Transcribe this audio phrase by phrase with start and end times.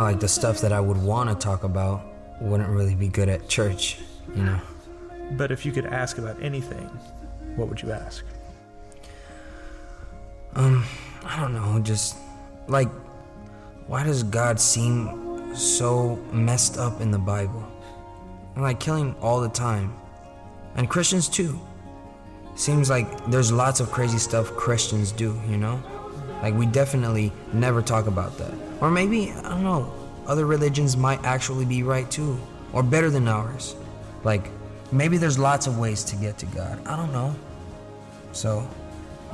[0.00, 2.06] know, like the stuff that I would want to talk about
[2.40, 3.98] wouldn't really be good at church,
[4.34, 4.60] you know.
[5.32, 6.86] But if you could ask about anything,
[7.56, 8.24] what would you ask?
[10.54, 10.84] Um,
[11.24, 12.16] I don't know, just
[12.66, 12.88] like,
[13.86, 17.66] why does God seem so messed up in the Bible?
[18.54, 19.94] And like killing all the time.
[20.76, 21.60] And Christians too.
[22.54, 25.82] Seems like there's lots of crazy stuff Christians do, you know?
[26.42, 28.69] Like, we definitely never talk about that.
[28.80, 29.92] Or maybe, I don't know,
[30.26, 32.38] other religions might actually be right too,
[32.72, 33.76] or better than ours.
[34.24, 34.48] Like,
[34.92, 36.86] maybe there's lots of ways to get to God.
[36.86, 37.34] I don't know.
[38.32, 38.68] So,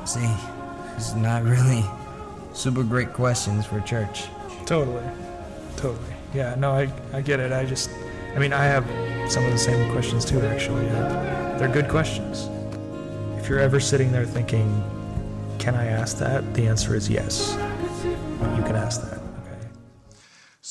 [0.05, 0.29] see,
[0.97, 1.85] it's not really
[2.53, 4.25] super great questions for church.
[4.65, 5.05] Totally.
[5.77, 6.15] Totally.
[6.35, 7.53] Yeah, no, I, I get it.
[7.53, 7.91] I just,
[8.35, 8.85] I mean, I have
[9.31, 10.87] some of the same questions too, actually.
[11.59, 12.49] They're good questions.
[13.39, 14.83] If you're ever sitting there thinking,
[15.59, 16.55] can I ask that?
[16.55, 17.53] The answer is yes.
[18.03, 19.21] You can ask that.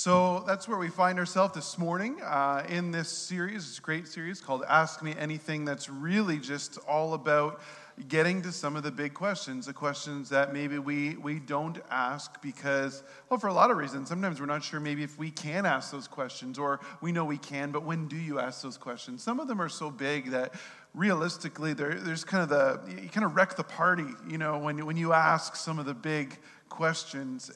[0.06, 4.40] So that's where we find ourselves this morning uh, in this series, this great series
[4.40, 7.60] called Ask Me Anything, that's really just all about
[8.08, 12.40] getting to some of the big questions, the questions that maybe we, we don't ask
[12.44, 14.08] because, well, for a lot of reasons.
[14.08, 17.40] Sometimes we're not sure maybe if we can ask those questions, or we know we
[17.40, 19.24] can, but when do you ask those questions?
[19.24, 20.54] Some of them are so big that
[20.94, 24.98] realistically, there's kind of the, you kind of wreck the party, you know, when, when
[24.98, 26.42] you ask some of the big questions.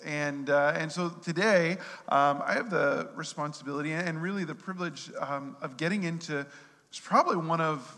[0.05, 5.55] And, uh, and so today, um, I have the responsibility and really the privilege um,
[5.61, 6.45] of getting into
[7.03, 7.95] probably one of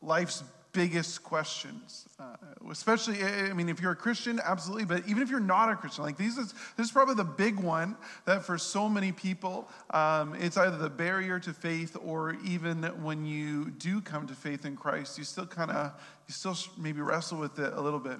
[0.00, 0.42] life's
[0.72, 2.06] biggest questions.
[2.18, 2.36] Uh,
[2.70, 6.04] especially, I mean, if you're a Christian, absolutely, but even if you're not a Christian,
[6.04, 10.34] like these is, this is probably the big one that for so many people, um,
[10.34, 14.76] it's either the barrier to faith or even when you do come to faith in
[14.76, 15.92] Christ, you still kind of,
[16.26, 18.18] you still maybe wrestle with it a little bit.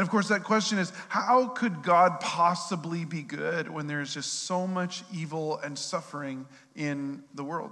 [0.00, 4.44] And of course, that question is how could God possibly be good when there's just
[4.44, 7.70] so much evil and suffering in the world?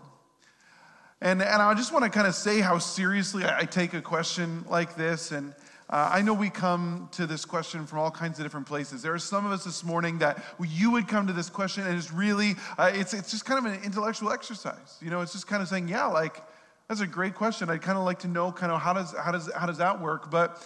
[1.22, 4.66] And, and I just want to kind of say how seriously I, take a question
[4.68, 5.32] like this.
[5.32, 5.54] And
[5.88, 9.00] uh, I know we come to this question from all kinds of different places.
[9.00, 11.96] There are some of us this morning that you would come to this question, and
[11.96, 14.98] it's really, uh, it's, it's just kind of an intellectual exercise.
[15.00, 16.42] You know, it's just kind of saying, yeah, like,
[16.88, 17.70] that's a great question.
[17.70, 20.02] I'd kind of like to know kind of how does, how does, how does that
[20.02, 20.30] work?
[20.30, 20.62] But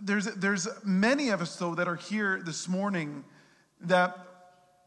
[0.00, 3.24] there's, there's many of us, though, that are here this morning
[3.82, 4.16] that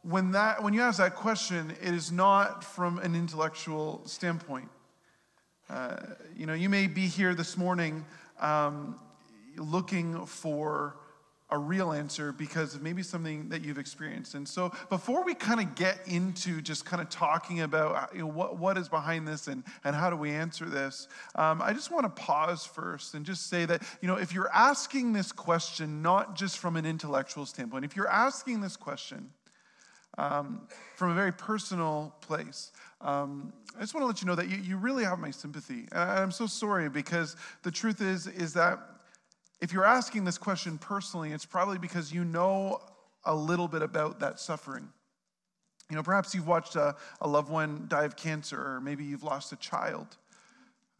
[0.02, 4.70] when, that, when you ask that question, it is not from an intellectual standpoint.
[5.70, 5.98] Uh,
[6.38, 8.06] you know, you may be here this morning
[8.40, 9.00] um,
[9.58, 10.98] looking for
[11.52, 14.34] a real answer because of maybe something that you've experienced.
[14.34, 18.20] And so, before we kind of get into just kind of talking about uh, you
[18.20, 21.74] know, what, what is behind this and, and how do we answer this, um, I
[21.74, 25.32] just want to pause first and just say that, you know, if you're asking this
[25.32, 29.30] question not just from an intellectual standpoint, if you're asking this question,
[30.18, 30.62] um,
[30.96, 32.72] from a very personal place.
[33.02, 35.88] Um, I just want to let you know that you, you really have my sympathy.
[35.92, 38.80] And I'm so sorry because the truth is, is that
[39.66, 42.80] if you're asking this question personally, it's probably because you know
[43.24, 44.88] a little bit about that suffering.
[45.90, 49.24] You know, perhaps you've watched a, a loved one die of cancer, or maybe you've
[49.24, 50.18] lost a child.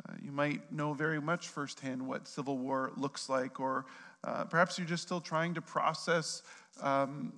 [0.10, 3.86] Uh, you might know very much firsthand what civil war looks like, or
[4.24, 6.42] uh, perhaps you're just still trying to process
[6.82, 7.34] um,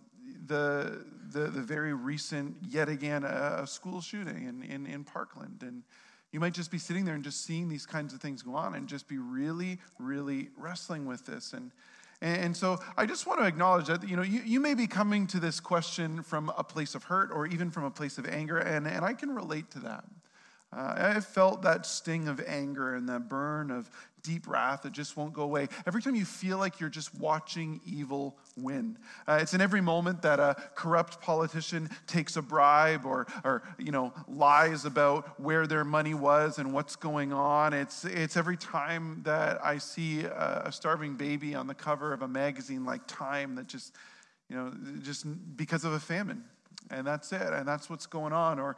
[0.46, 5.62] the, the, the very recent, yet again, a, a school shooting in, in, in Parkland.
[5.62, 5.84] And
[6.32, 8.76] you might just be sitting there and just seeing these kinds of things go on
[8.76, 11.54] and just be really, really wrestling with this.
[11.54, 11.72] And,
[12.22, 15.28] and so I just want to acknowledge that, you know, you, you may be coming
[15.28, 18.58] to this question from a place of hurt or even from a place of anger,
[18.58, 20.04] and, and I can relate to that.
[20.76, 23.90] Uh, I felt that sting of anger and that burn of
[24.22, 25.70] deep wrath that just won't go away.
[25.86, 30.22] Every time you feel like you're just watching evil win, uh, it's in every moment
[30.24, 35.86] that a corrupt politician takes a bribe or, or you know lies about where their
[35.86, 37.72] money was and what's going on.
[37.74, 42.22] It's it's every time that I see a, a starving baby on the cover of
[42.22, 43.96] a magazine like Time that just
[44.50, 45.26] you know just
[45.56, 46.44] because of a famine,
[46.90, 48.76] and that's it, and that's what's going on, or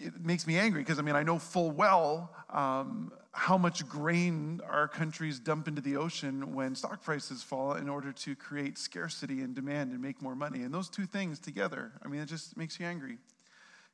[0.00, 4.60] it makes me angry because I mean, I know full well um, how much grain
[4.68, 9.40] our countries dump into the ocean when stock prices fall in order to create scarcity
[9.40, 10.62] and demand and make more money.
[10.62, 13.18] And those two things together, I mean, it just makes you angry.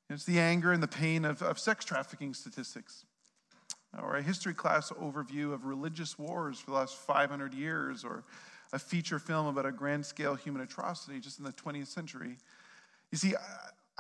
[0.09, 3.05] It's the anger and the pain of, of sex trafficking statistics.
[4.01, 8.25] Or a history class overview of religious wars for the last 500 years, or
[8.73, 12.37] a feature film about a grand scale human atrocity just in the 20th century.
[13.11, 13.35] You see,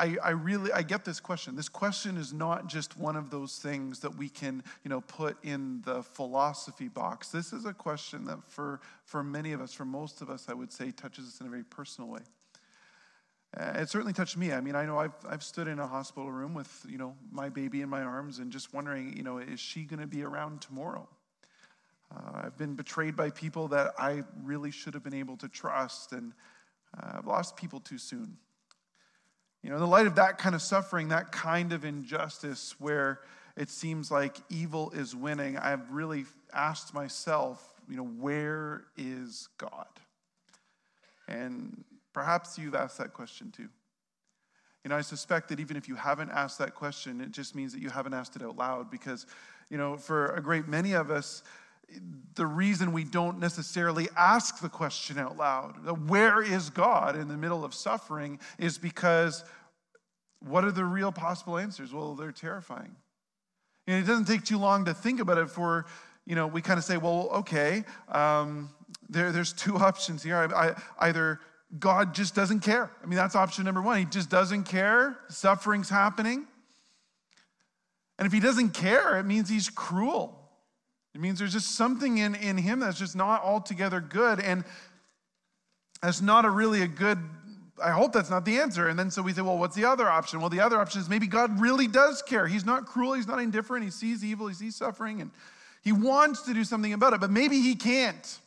[0.01, 1.57] I, I really I get this question.
[1.57, 5.37] This question is not just one of those things that we can, you know, put
[5.45, 7.29] in the philosophy box.
[7.29, 10.55] This is a question that for, for many of us, for most of us, I
[10.55, 12.21] would say, touches us in a very personal way.
[13.55, 14.53] Uh, it certainly touched me.
[14.53, 17.51] I mean, I know I've, I've stood in a hospital room with, you know, my
[17.51, 20.63] baby in my arms and just wondering, you know, is she going to be around
[20.63, 21.07] tomorrow?
[22.15, 26.13] Uh, I've been betrayed by people that I really should have been able to trust,
[26.13, 26.33] and
[26.97, 28.39] uh, I've lost people too soon.
[29.63, 33.21] You know, in the light of that kind of suffering, that kind of injustice where
[33.57, 39.87] it seems like evil is winning, I've really asked myself, you know, where is God?
[41.29, 43.69] And perhaps you've asked that question too.
[44.85, 47.73] You know, I suspect that even if you haven't asked that question, it just means
[47.75, 49.27] that you haven't asked it out loud because,
[49.69, 51.43] you know, for a great many of us,
[52.35, 55.75] the reason we don't necessarily ask the question out loud,
[56.09, 59.45] where is God in the middle of suffering, is because
[60.41, 61.93] what are the real possible answers?
[61.93, 62.97] Well, they're terrifying.
[63.87, 65.87] And it doesn't take too long to think about it for,
[66.25, 68.71] you know, we kind of say, well, okay, um,
[69.09, 70.37] there, there's two options here.
[70.37, 71.41] I, I, either
[71.79, 72.91] God just doesn't care.
[73.03, 73.99] I mean, that's option number one.
[73.99, 75.19] He just doesn't care.
[75.29, 76.47] Suffering's happening.
[78.19, 80.40] And if he doesn't care, it means he's cruel.
[81.15, 84.41] It means there's just something in, in him that's just not altogether good.
[84.41, 84.65] And
[86.03, 87.19] that's not a really a good,
[87.83, 88.89] I hope that's not the answer.
[88.89, 90.41] And then so we say, well, what's the other option?
[90.41, 92.47] Well, the other option is maybe God really does care.
[92.47, 95.31] He's not cruel, he's not indifferent, he sees evil, he sees suffering, and
[95.83, 98.40] he wants to do something about it, but maybe he can't.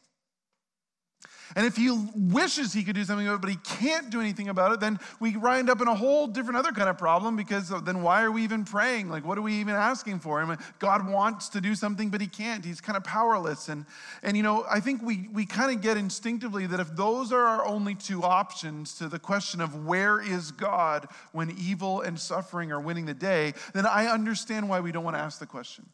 [1.55, 4.49] And if he wishes he could do something about it, but he can't do anything
[4.49, 7.69] about it, then we wind up in a whole different other kind of problem because
[7.83, 9.09] then why are we even praying?
[9.09, 10.41] Like, what are we even asking for?
[10.41, 12.65] I mean, God wants to do something, but he can't.
[12.65, 13.69] He's kind of powerless.
[13.69, 13.85] And,
[14.23, 17.43] and you know, I think we, we kind of get instinctively that if those are
[17.43, 22.71] our only two options to the question of where is God when evil and suffering
[22.71, 25.85] are winning the day, then I understand why we don't want to ask the question.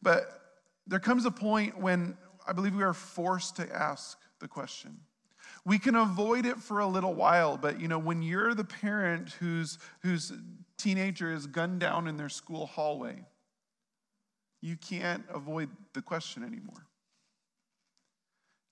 [0.00, 0.30] But
[0.86, 5.00] there comes a point when I believe we are forced to ask the question.
[5.64, 9.30] We can avoid it for a little while, but you know, when you're the parent
[9.40, 10.32] whose, whose
[10.76, 13.24] teenager is gunned down in their school hallway,
[14.60, 16.86] you can't avoid the question anymore.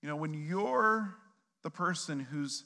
[0.01, 1.15] You know, when you're
[1.63, 2.63] the person whose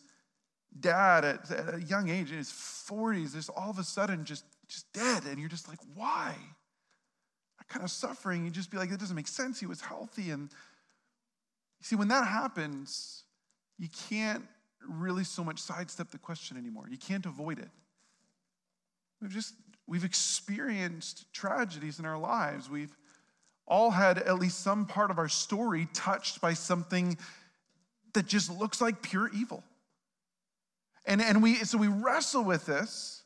[0.80, 4.46] dad at, at a young age in his 40s is all of a sudden just,
[4.68, 6.36] just dead, and you're just like, why?
[7.58, 9.60] That kind of suffering, you just be like, it doesn't make sense.
[9.60, 10.50] He was healthy, and
[11.82, 13.24] see, when that happens,
[13.78, 14.44] you can't
[14.88, 16.86] really so much sidestep the question anymore.
[16.90, 17.70] You can't avoid it.
[19.22, 19.54] We've just
[19.88, 22.70] we've experienced tragedies in our lives.
[22.70, 22.96] We've
[23.68, 27.18] all had at least some part of our story touched by something
[28.14, 29.64] that just looks like pure evil.
[31.06, 33.24] And, and we so we wrestle with this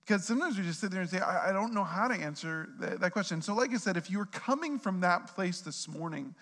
[0.00, 2.68] because sometimes we just sit there and say, I, I don't know how to answer
[2.80, 3.42] that, that question.
[3.42, 6.34] So, like I said, if you're coming from that place this morning,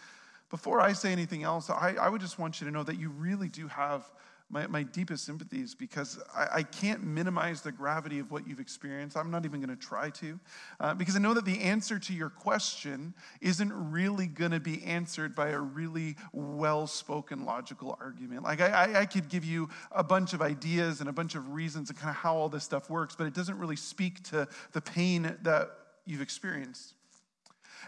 [0.50, 3.10] before I say anything else, I, I would just want you to know that you
[3.10, 4.04] really do have
[4.48, 9.16] my, my deepest sympathies because I, I, can't minimize the gravity of what you've experienced.
[9.16, 10.38] I'm not even going to try to,
[10.78, 14.84] uh, because I know that the answer to your question isn't really going to be
[14.84, 18.44] answered by a really well spoken logical argument.
[18.44, 21.90] Like, I, I, could give you a bunch of ideas and a bunch of reasons
[21.90, 24.80] and kind of how all this stuff works, but it doesn't really speak to the
[24.80, 25.70] pain that
[26.04, 26.94] you've experienced.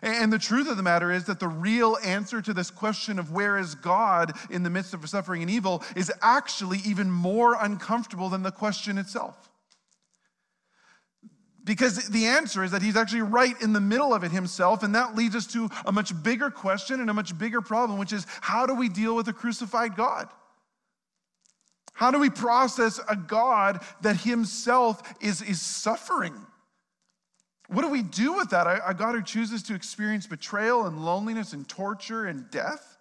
[0.03, 3.33] And the truth of the matter is that the real answer to this question of
[3.33, 8.29] where is God in the midst of suffering and evil is actually even more uncomfortable
[8.29, 9.51] than the question itself.
[11.65, 14.95] Because the answer is that he's actually right in the middle of it himself, and
[14.95, 18.27] that leads us to a much bigger question and a much bigger problem, which is
[18.41, 20.29] how do we deal with a crucified God?
[21.93, 26.33] How do we process a God that himself is, is suffering?
[27.69, 28.67] What do we do with that?
[28.67, 32.97] A, God who chooses to experience betrayal and loneliness and torture and death?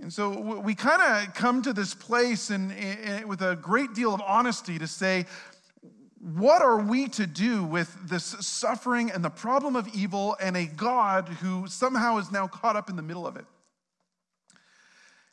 [0.00, 4.12] And so we kind of come to this place and, and, with a great deal
[4.12, 5.26] of honesty to say,
[6.18, 10.66] what are we to do with this suffering and the problem of evil and a
[10.66, 13.44] God who somehow is now caught up in the middle of it?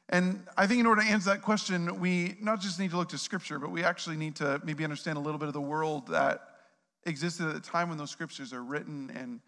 [0.09, 3.09] And I think in order to answer that question, we not just need to look
[3.09, 6.07] to Scripture, but we actually need to maybe understand a little bit of the world
[6.07, 6.48] that
[7.05, 9.39] existed at the time when those scriptures are written and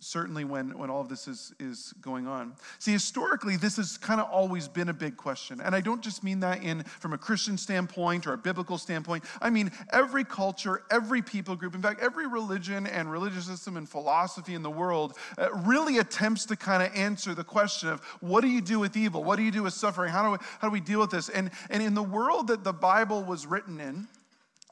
[0.00, 2.54] certainly when, when all of this is, is going on.
[2.78, 5.60] See historically this has kind of always been a big question.
[5.60, 9.24] And i don't just mean that in from a christian standpoint or a biblical standpoint.
[9.40, 13.88] I mean every culture every people group in fact every religion and religious system and
[13.88, 18.40] philosophy in the world uh, really attempts to kind of answer the question of what
[18.40, 19.22] do you do with evil?
[19.22, 20.10] What do you do with suffering?
[20.10, 21.28] How do we, how do we deal with this?
[21.28, 24.08] And, and in the world that the bible was written in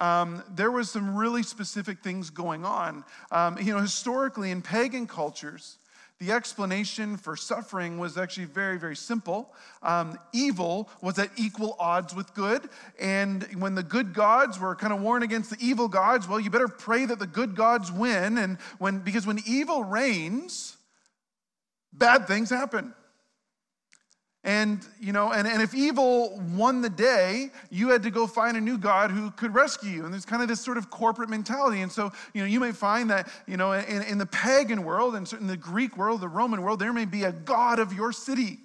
[0.02, 3.04] um, there was some really specific things going on.
[3.30, 5.78] Um, you know, historically in pagan cultures,
[6.18, 9.54] the explanation for suffering was actually very, very simple.
[9.80, 12.68] Um, evil was at equal odds with good.
[13.00, 16.50] And when the good gods were kind of warned against the evil gods, well, you
[16.50, 18.38] better pray that the good gods win.
[18.38, 20.76] And when, because when evil reigns,
[21.92, 22.92] bad things happen.
[24.44, 28.56] And, you know, and, and if evil won the day, you had to go find
[28.56, 30.04] a new God who could rescue you.
[30.04, 31.80] And there's kind of this sort of corporate mentality.
[31.80, 35.14] And so, you know, you may find that, you know, in, in the pagan world
[35.14, 38.11] and in the Greek world, the Roman world, there may be a God of your
[38.11, 38.58] city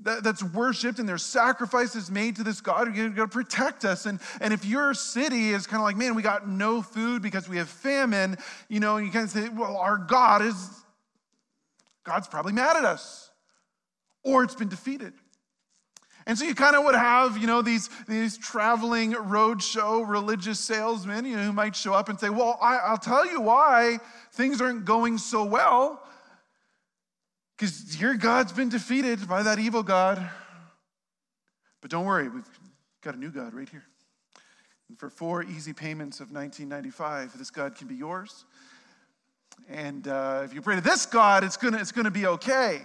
[0.00, 4.06] that, that's worshiped and there's sacrifices made to this God who's going to protect us.
[4.06, 7.50] And, and if your city is kind of like, man, we got no food because
[7.50, 8.38] we have famine,
[8.70, 10.70] you know, and you kind of say, well, our God is,
[12.02, 13.29] God's probably mad at us
[14.22, 15.12] or it's been defeated.
[16.26, 21.24] And so you kind of would have, you know, these, these traveling roadshow religious salesmen,
[21.24, 23.98] you know, who might show up and say, well, I, I'll tell you why
[24.32, 26.02] things aren't going so well.
[27.56, 30.30] Because your God's been defeated by that evil God.
[31.80, 32.48] But don't worry, we've
[33.02, 33.84] got a new God right here.
[34.88, 38.44] And for four easy payments of 1995, this God can be yours.
[39.68, 42.82] And uh, if you pray to this God, it's gonna, it's gonna be okay.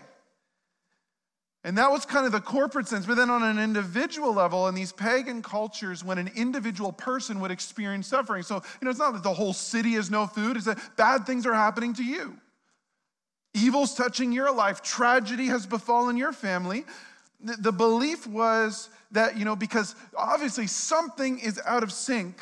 [1.66, 3.08] And that was kind of the corporate sense.
[3.08, 7.50] But then on an individual level, in these pagan cultures, when an individual person would
[7.50, 8.44] experience suffering.
[8.44, 11.26] So, you know, it's not that the whole city has no food, it's that bad
[11.26, 12.38] things are happening to you.
[13.56, 16.86] Evil's touching your life, tragedy has befallen your family.
[17.44, 22.40] The, the belief was that, you know, because obviously something is out of sync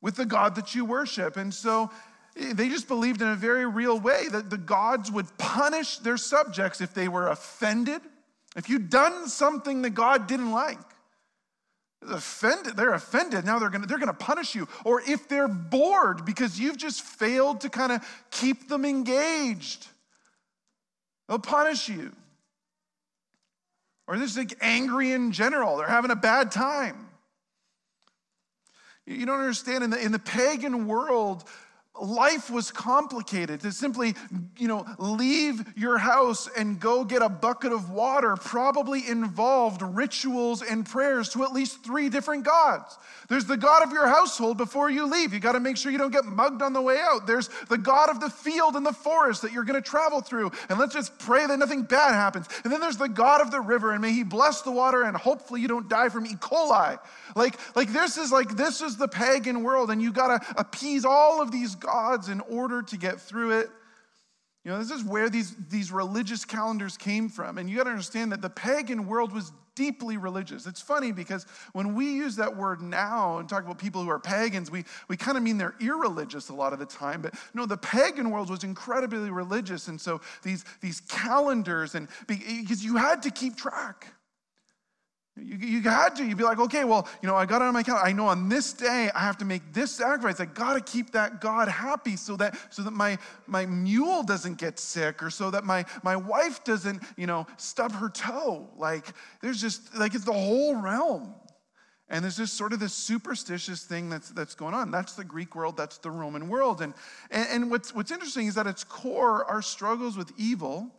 [0.00, 1.36] with the God that you worship.
[1.36, 1.90] And so
[2.36, 6.16] eh, they just believed in a very real way that the gods would punish their
[6.16, 8.00] subjects if they were offended
[8.56, 10.78] if you've done something that God didn't like,
[12.10, 13.44] offended, they're offended.
[13.44, 14.68] Now they're gonna, they're gonna punish you.
[14.84, 19.86] Or if they're bored because you've just failed to kind of keep them engaged,
[21.28, 22.12] they'll punish you.
[24.06, 27.08] Or they're just like angry in general, they're having a bad time.
[29.06, 31.44] You don't understand, in the, in the pagan world,
[32.00, 33.60] life was complicated.
[33.60, 34.14] To simply
[34.56, 40.62] you know leave your house and go get a bucket of water probably involved rituals
[40.62, 42.96] and prayers to at least three different gods.
[43.28, 45.32] There's the god of your household before you leave.
[45.32, 47.26] You got to make sure you don't get mugged on the way out.
[47.26, 50.50] There's the god of the field and the forest that you're going to travel through.
[50.68, 52.48] And let's just pray that nothing bad happens.
[52.64, 55.16] And then there's the god of the river and may he bless the water and
[55.16, 56.34] hopefully you don't die from e.
[56.34, 56.98] coli
[57.34, 61.04] like like this is like this is the pagan world and you got to appease
[61.04, 63.70] all of these gods in order to get through it.
[64.64, 67.58] You know, this is where these, these religious calendars came from.
[67.58, 70.66] And you got to understand that the pagan world was deeply religious.
[70.66, 74.20] It's funny because when we use that word now and talk about people who are
[74.20, 77.22] pagans, we, we kind of mean they're irreligious a lot of the time.
[77.22, 79.88] But no, the pagan world was incredibly religious.
[79.88, 84.14] And so these, these calendars, and because you had to keep track.
[85.44, 86.24] You, you had to.
[86.24, 88.06] You'd be like, okay, well, you know, I got it on my calendar.
[88.06, 90.40] I know on this day I have to make this sacrifice.
[90.40, 94.58] I got to keep that God happy so that so that my my mule doesn't
[94.58, 98.68] get sick or so that my my wife doesn't, you know, stub her toe.
[98.76, 99.06] Like
[99.40, 101.34] there's just like it's the whole realm.
[102.08, 104.90] And there's just sort of this superstitious thing that's, that's going on.
[104.90, 106.82] That's the Greek world, that's the Roman world.
[106.82, 106.92] And,
[107.30, 110.90] and, and what's, what's interesting is that its core, our struggles with evil,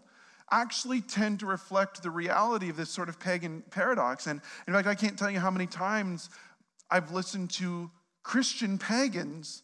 [0.53, 4.27] actually tend to reflect the reality of this sort of pagan paradox.
[4.27, 6.29] And in fact, I can't tell you how many times
[6.91, 7.89] I've listened to
[8.22, 9.63] Christian pagans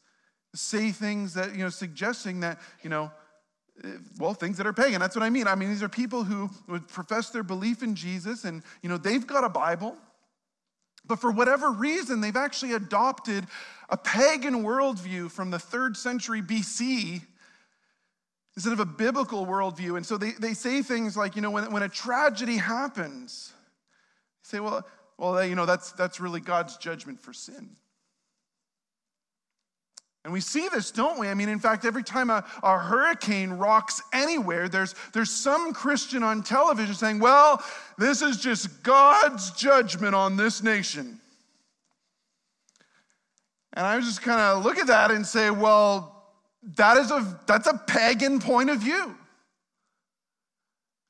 [0.56, 3.12] say things that, you know, suggesting that, you know,
[3.84, 5.00] eh, well, things that are pagan.
[5.00, 5.48] That's what I mean.
[5.48, 8.98] I mean, these are people who would profess their belief in Jesus and, you know,
[8.98, 9.96] they've got a Bible,
[11.06, 13.46] but for whatever reason, they've actually adopted
[13.90, 17.22] a pagan worldview from the third century BC
[18.60, 19.96] instead of a biblical worldview.
[19.96, 23.54] And so they, they say things like, you know, when, when a tragedy happens,
[24.42, 24.86] say, well,
[25.18, 27.70] well, you know, that's, that's really God's judgment for sin.
[30.26, 31.30] And we see this, don't we?
[31.30, 36.22] I mean, in fact, every time a, a hurricane rocks anywhere, there's, there's some Christian
[36.22, 37.64] on television saying, well,
[37.98, 41.22] this is just God's judgment on this nation.
[43.72, 46.19] And I just kind of look at that and say, well,
[46.62, 49.16] that is a, that's a pagan point of view.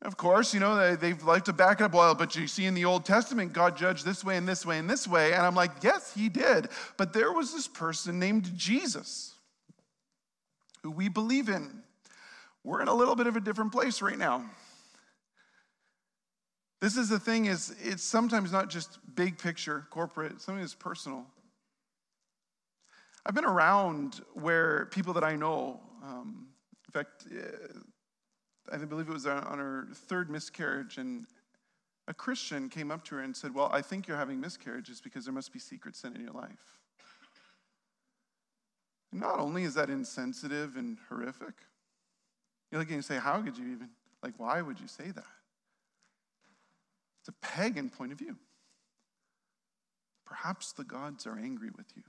[0.02, 1.94] Of course, you know, they, they've like to back it up.
[1.94, 4.78] Well, but you see in the Old Testament, God judged this way and this way
[4.78, 5.34] and this way.
[5.34, 6.70] And I'm like, yes, he did.
[6.96, 9.34] But there was this person named Jesus
[10.84, 11.84] who we believe in.
[12.64, 14.50] We're in a little bit of a different place right now.
[16.80, 21.26] This is the thing is it's sometimes not just big picture, corporate, something that's personal.
[23.30, 26.48] I've been around where people that I know, um,
[26.88, 31.28] in fact, uh, I believe it was on her third miscarriage, and
[32.08, 35.26] a Christian came up to her and said, Well, I think you're having miscarriages because
[35.26, 36.80] there must be secret sin in your life.
[39.12, 41.54] And not only is that insensitive and horrific,
[42.72, 43.90] you're looking and say, How could you even,
[44.24, 45.36] like, why would you say that?
[47.20, 48.38] It's a pagan point of view.
[50.26, 52.02] Perhaps the gods are angry with you.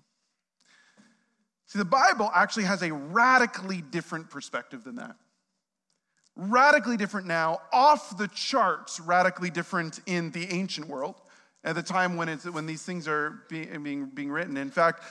[1.70, 5.14] See, the Bible actually has a radically different perspective than that.
[6.34, 11.14] Radically different now, off the charts, radically different in the ancient world
[11.62, 14.56] at the time when, it's, when these things are being, being, being written.
[14.56, 15.04] In fact,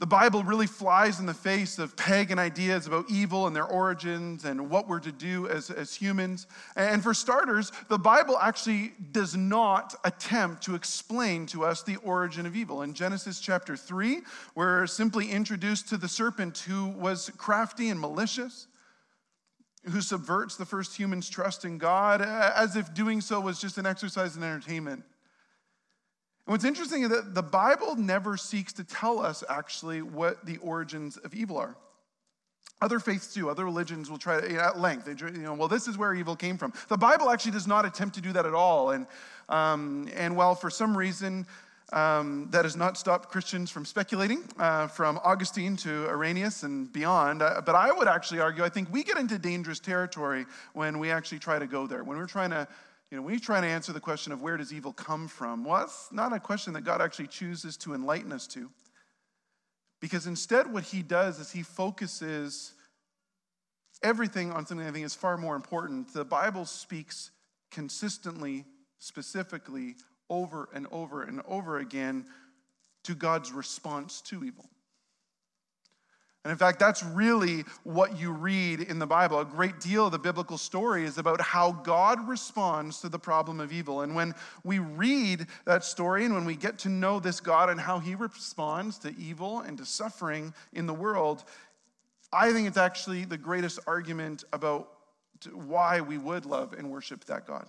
[0.00, 4.44] the Bible really flies in the face of pagan ideas about evil and their origins
[4.44, 6.46] and what we're to do as, as humans.
[6.76, 12.46] And for starters, the Bible actually does not attempt to explain to us the origin
[12.46, 12.82] of evil.
[12.82, 14.20] In Genesis chapter 3,
[14.54, 18.68] we're simply introduced to the serpent who was crafty and malicious,
[19.90, 23.86] who subverts the first human's trust in God, as if doing so was just an
[23.86, 25.02] exercise in entertainment.
[26.48, 30.56] And what's interesting is that the Bible never seeks to tell us actually what the
[30.56, 31.76] origins of evil are.
[32.80, 33.50] Other faiths do.
[33.50, 35.04] Other religions will try to, at length.
[35.04, 36.72] They, you know, well, this is where evil came from.
[36.88, 38.92] The Bible actually does not attempt to do that at all.
[38.92, 39.06] And,
[39.50, 41.46] um, and while for some reason
[41.92, 47.42] um, that has not stopped Christians from speculating, uh, from Augustine to Irenaeus and beyond.
[47.42, 51.10] Uh, but I would actually argue, I think we get into dangerous territory when we
[51.10, 52.04] actually try to go there.
[52.04, 52.66] When we're trying to
[53.10, 55.64] you know, when you try to answer the question of where does evil come from,
[55.64, 58.70] well, that's not a question that God actually chooses to enlighten us to.
[60.00, 62.74] Because instead, what he does is he focuses
[64.02, 66.12] everything on something I think is far more important.
[66.12, 67.30] The Bible speaks
[67.70, 68.64] consistently,
[68.98, 69.96] specifically,
[70.30, 72.26] over and over and over again
[73.04, 74.68] to God's response to evil.
[76.44, 79.40] And in fact, that's really what you read in the Bible.
[79.40, 83.60] A great deal of the biblical story is about how God responds to the problem
[83.60, 84.02] of evil.
[84.02, 87.80] And when we read that story and when we get to know this God and
[87.80, 91.44] how he responds to evil and to suffering in the world,
[92.32, 94.90] I think it's actually the greatest argument about
[95.52, 97.66] why we would love and worship that God.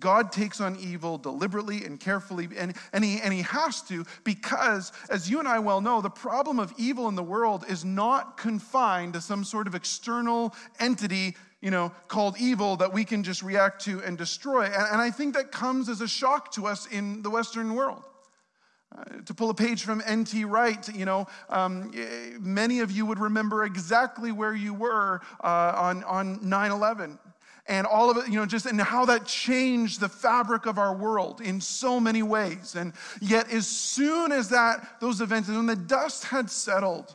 [0.00, 4.92] God takes on evil deliberately and carefully, and, and, he, and he has to because,
[5.10, 8.36] as you and I well know, the problem of evil in the world is not
[8.36, 13.42] confined to some sort of external entity, you know, called evil that we can just
[13.42, 14.64] react to and destroy.
[14.64, 18.04] And, and I think that comes as a shock to us in the Western world.
[18.96, 20.46] Uh, to pull a page from N.T.
[20.46, 21.92] Wright, you know, um,
[22.40, 27.18] many of you would remember exactly where you were uh, on, on 9 11
[27.68, 30.94] and all of it, you know, just and how that changed the fabric of our
[30.94, 32.74] world in so many ways.
[32.74, 37.14] And yet, as soon as that, those events, when the dust had settled,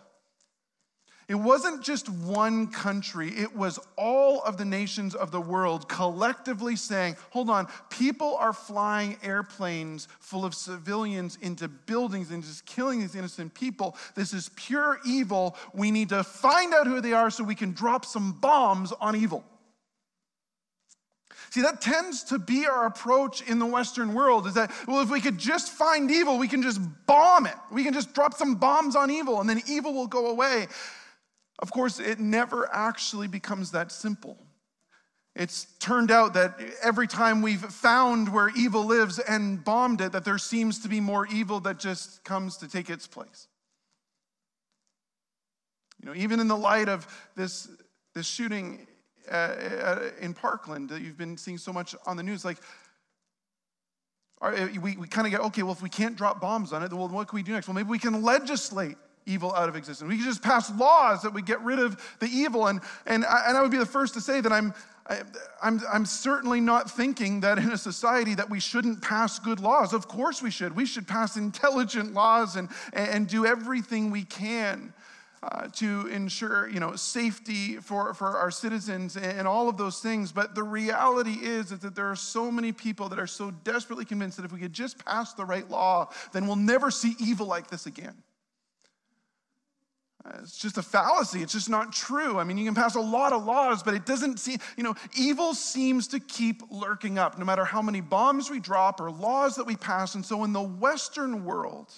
[1.30, 6.76] it wasn't just one country, it was all of the nations of the world collectively
[6.76, 13.00] saying, hold on, people are flying airplanes full of civilians into buildings and just killing
[13.00, 13.96] these innocent people.
[14.16, 15.56] This is pure evil.
[15.74, 19.16] We need to find out who they are so we can drop some bombs on
[19.16, 19.46] evil.
[21.54, 25.12] See, that tends to be our approach in the Western world is that, well, if
[25.12, 27.54] we could just find evil, we can just bomb it.
[27.72, 30.66] We can just drop some bombs on evil and then evil will go away.
[31.60, 34.40] Of course, it never actually becomes that simple.
[35.36, 40.26] It's turned out that every time we've found where evil lives and bombed it, that
[40.26, 43.48] there seems to be more evil that just comes to take its place.
[46.02, 47.70] You know, even in the light of this,
[48.16, 48.88] this shooting
[49.32, 52.44] uh, uh, in Parkland that you've been seeing so much on the news.
[52.44, 52.58] Like,
[54.42, 56.92] uh, we, we kind of get, okay, well, if we can't drop bombs on it,
[56.92, 57.68] well, what can we do next?
[57.68, 60.10] Well, maybe we can legislate evil out of existence.
[60.10, 62.68] We can just pass laws that would get rid of the evil.
[62.68, 64.74] And, and, I, and I would be the first to say that I'm,
[65.08, 65.26] I, am
[65.62, 69.94] I'm, I'm certainly not thinking that in a society that we shouldn't pass good laws.
[69.94, 70.76] Of course we should.
[70.76, 74.94] We should pass intelligent laws and, and do everything we can
[75.44, 80.32] uh, to ensure you know safety for, for our citizens and all of those things
[80.32, 84.06] but the reality is, is that there are so many people that are so desperately
[84.06, 87.46] convinced that if we could just pass the right law then we'll never see evil
[87.46, 88.16] like this again
[90.26, 91.42] uh, it's just a fallacy.
[91.42, 92.40] It's just not true.
[92.40, 94.96] I mean, you can pass a lot of laws, but it doesn't seem, you know,
[95.18, 99.58] evil seems to keep lurking up no matter how many bombs we drop or laws
[99.58, 100.16] that we pass.
[100.16, 101.92] And so in the Western world,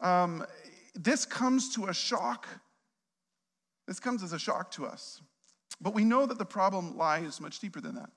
[0.00, 0.46] um,
[0.94, 2.46] this comes to a shock.
[3.86, 5.20] This comes as a shock to us.
[5.80, 8.10] But we know that the problem lies much deeper than that.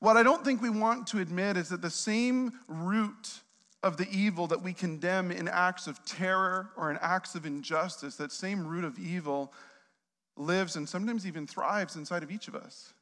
[0.00, 3.40] What I don't think we want to admit is that the same root
[3.82, 8.16] of the evil that we condemn in acts of terror or in acts of injustice,
[8.16, 9.52] that same root of evil
[10.36, 12.92] lives and sometimes even thrives inside of each of us.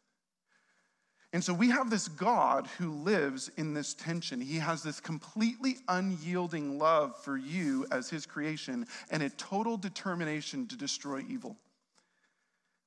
[1.32, 4.40] And so we have this God who lives in this tension.
[4.40, 10.66] He has this completely unyielding love for you as his creation and a total determination
[10.66, 11.56] to destroy evil.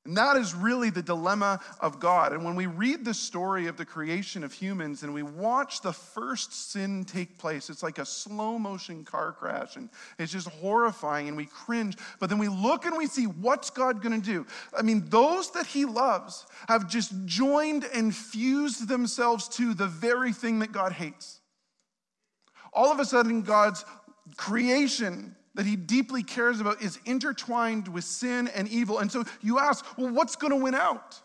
[0.06, 2.32] And that is really the dilemma of God.
[2.32, 5.92] And when we read the story of the creation of humans and we watch the
[5.92, 9.90] first sin take place, it's like a slow motion car crash and
[10.20, 11.98] it's just horrifying and we cringe.
[12.20, 14.46] But then we look and we see what's God going to do?
[14.78, 20.34] I mean, those that he loves have just joined and fused themselves to the very
[20.34, 21.42] thing that God hates.
[22.74, 23.84] All of a sudden, God's
[24.38, 29.00] creation that he deeply cares about is intertwined with sin and evil.
[29.00, 31.20] And so you ask, well, what's going to win out?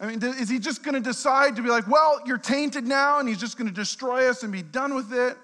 [0.00, 3.20] I mean, is he just going to decide to be like, well, you're tainted now,
[3.20, 5.36] and he's just going to destroy us and be done with it?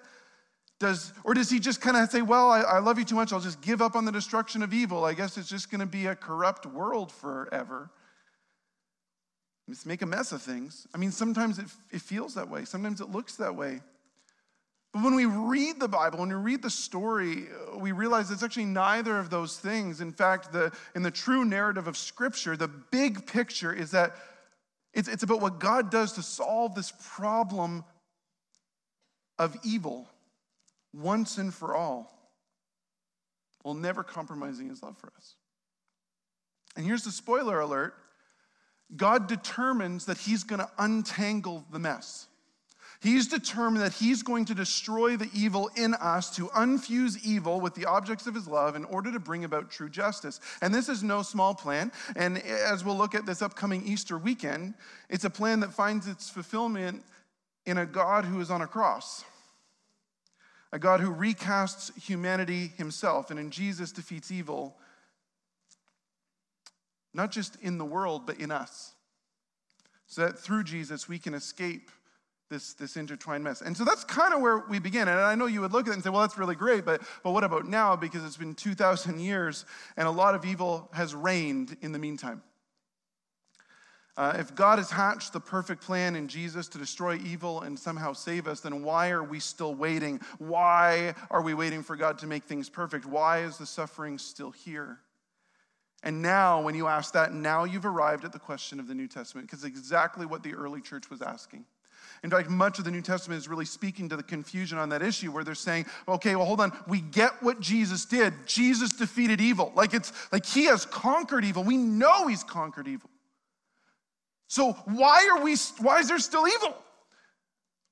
[0.81, 3.33] Does, or does he just kind of say, well, I, I love you too much,
[3.33, 5.05] I'll just give up on the destruction of evil?
[5.05, 7.91] I guess it's just going to be a corrupt world forever.
[9.69, 10.87] Just make a mess of things.
[10.95, 13.81] I mean, sometimes it, it feels that way, sometimes it looks that way.
[14.99, 17.45] But when we read the Bible, when we read the story,
[17.77, 20.01] we realize it's actually neither of those things.
[20.01, 24.17] In fact, the, in the true narrative of Scripture, the big picture is that
[24.93, 27.85] it's, it's about what God does to solve this problem
[29.39, 30.09] of evil
[30.93, 32.13] once and for all,
[33.63, 35.37] while never compromising his love for us.
[36.75, 37.95] And here's the spoiler alert
[38.97, 42.27] God determines that he's going to untangle the mess.
[43.01, 47.75] He's determined that he's going to destroy the evil in us, to unfuse evil with
[47.75, 50.41] the objects of his love in order to bring about true justice.
[50.63, 51.93] And this is no small plan.
[52.17, 54.75] And as we'll look at this upcoming Easter weekend,
[55.09, 57.05] it's a plan that finds its fulfillment
[57.67, 59.25] in a God who is on a cross,
[60.73, 64.77] a God who recasts humanity himself, and in Jesus defeats evil,
[67.15, 68.95] not just in the world, but in us.
[70.09, 71.91] So that through Jesus we can escape
[72.51, 73.61] this, this intertwined mess.
[73.61, 75.09] And so that's kind of where we begin.
[75.09, 77.03] And I know you would look at it and say, well, that's really great, but,
[77.23, 77.97] but what about now?
[77.97, 79.65] Because it's been 2,000 years
[79.97, 82.43] and a lot of evil has reigned in the meantime.
[84.17, 88.13] Uh, if God has hatched the perfect plan in Jesus to destroy evil and somehow
[88.13, 90.21] save us, then why are we still waiting?
[90.39, 93.07] Why are we waiting for God to make things perfect?
[93.07, 94.99] Why is the suffering still here?
[96.03, 99.07] And now, when you ask that, now you've arrived at the question of the New
[99.07, 101.65] Testament, because exactly what the early church was asking.
[102.25, 105.03] In fact, much of the New Testament is really speaking to the confusion on that
[105.03, 108.35] issue where they're saying, okay, well, hold on, we get what Jesus did.
[108.47, 109.73] Jesus defeated evil.
[109.75, 111.63] Like it's like he has conquered evil.
[111.63, 113.11] We know he's conquered evil.
[114.49, 116.75] So why are we why is there still evil?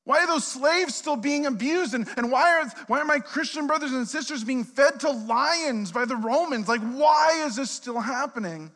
[0.06, 1.92] Why are those slaves still being abused?
[1.92, 5.90] And, and why, are, why are my Christian brothers and sisters being fed to lions
[5.90, 6.68] by the Romans?
[6.68, 8.70] Like, why is this still happening?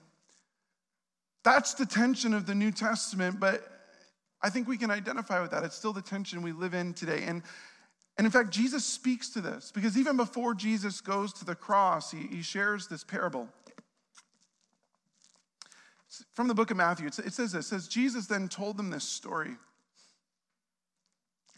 [1.45, 3.63] That's the tension of the New Testament, but
[4.43, 5.65] I think we can identify with that.
[5.65, 7.25] It's still the tension we live in today.
[7.27, 7.43] And,
[8.17, 12.11] and in fact, Jesus speaks to this because even before Jesus goes to the cross,
[12.11, 13.49] he, he shares this parable.
[16.33, 19.05] from the book of Matthew, it says this it says, Jesus then told them this
[19.05, 19.57] story.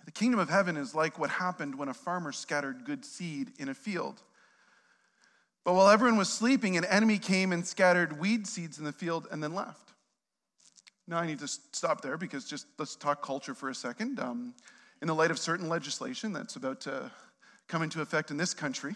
[0.05, 3.69] The kingdom of heaven is like what happened when a farmer scattered good seed in
[3.69, 4.21] a field.
[5.65, 9.29] But while everyone was sleeping, an enemy came and scattered weed seeds in the field
[9.31, 9.92] and then left.
[11.09, 14.21] Now, I need to stop there because just let's talk culture for a second.
[14.21, 14.55] Um,
[15.01, 17.11] in the light of certain legislation that's about to
[17.67, 18.95] come into effect in this country,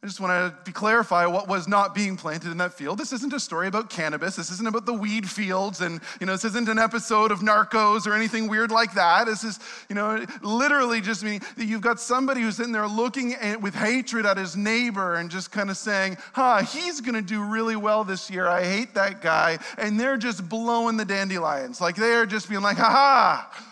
[0.00, 2.98] I just want to clarify what was not being planted in that field.
[2.98, 4.36] This isn't a story about cannabis.
[4.36, 5.80] This isn't about the weed fields.
[5.80, 9.26] And, you know, this isn't an episode of Narcos or anything weird like that.
[9.26, 9.58] This is,
[9.88, 13.74] you know, literally just meaning that you've got somebody who's in there looking at, with
[13.74, 17.74] hatred at his neighbor and just kind of saying, huh, he's going to do really
[17.74, 18.46] well this year.
[18.46, 19.58] I hate that guy.
[19.78, 21.80] And they're just blowing the dandelions.
[21.80, 23.64] Like they're just being like, ha ha,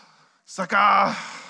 [0.44, 1.45] sucker.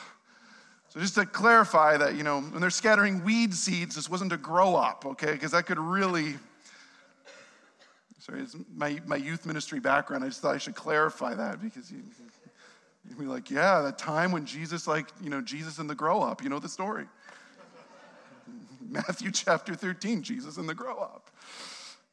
[0.96, 4.38] So just to clarify that, you know, when they're scattering weed seeds, this wasn't a
[4.38, 5.32] grow op, okay?
[5.32, 6.36] Because that could really,
[8.18, 10.24] sorry, it's my, my youth ministry background.
[10.24, 11.98] I just thought I should clarify that because you,
[13.06, 16.22] you'd be like, yeah, the time when Jesus, like, you know, Jesus in the grow
[16.22, 17.04] op, you know the story.
[18.88, 21.25] Matthew chapter 13, Jesus in the grow op.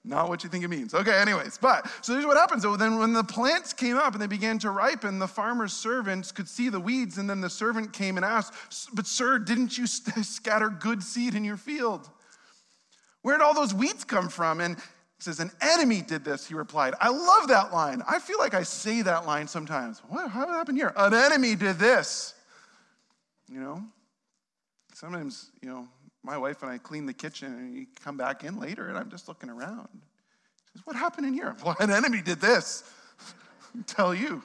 [0.05, 0.93] Not what you think it means.
[0.93, 2.63] Okay, anyways, but so here's what happens.
[2.63, 6.31] So then when the plants came up and they began to ripen, the farmer's servants
[6.31, 8.53] could see the weeds, and then the servant came and asked,
[8.93, 12.09] But sir, didn't you scatter good seed in your field?
[13.21, 14.59] Where did all those weeds come from?
[14.59, 14.77] And
[15.19, 16.93] says, An enemy did this, he replied.
[16.99, 18.03] I love that line.
[18.07, 20.01] I feel like I say that line sometimes.
[20.09, 20.93] What how happened here?
[20.97, 22.33] An enemy did this.
[23.49, 23.83] You know?
[24.93, 25.87] Sometimes, you know,
[26.23, 29.09] my wife and I clean the kitchen, and you come back in later, and I'm
[29.09, 29.89] just looking around.
[29.91, 31.55] She says, What happened in here?
[31.65, 32.83] Well, an enemy did this.
[33.85, 34.41] tell you.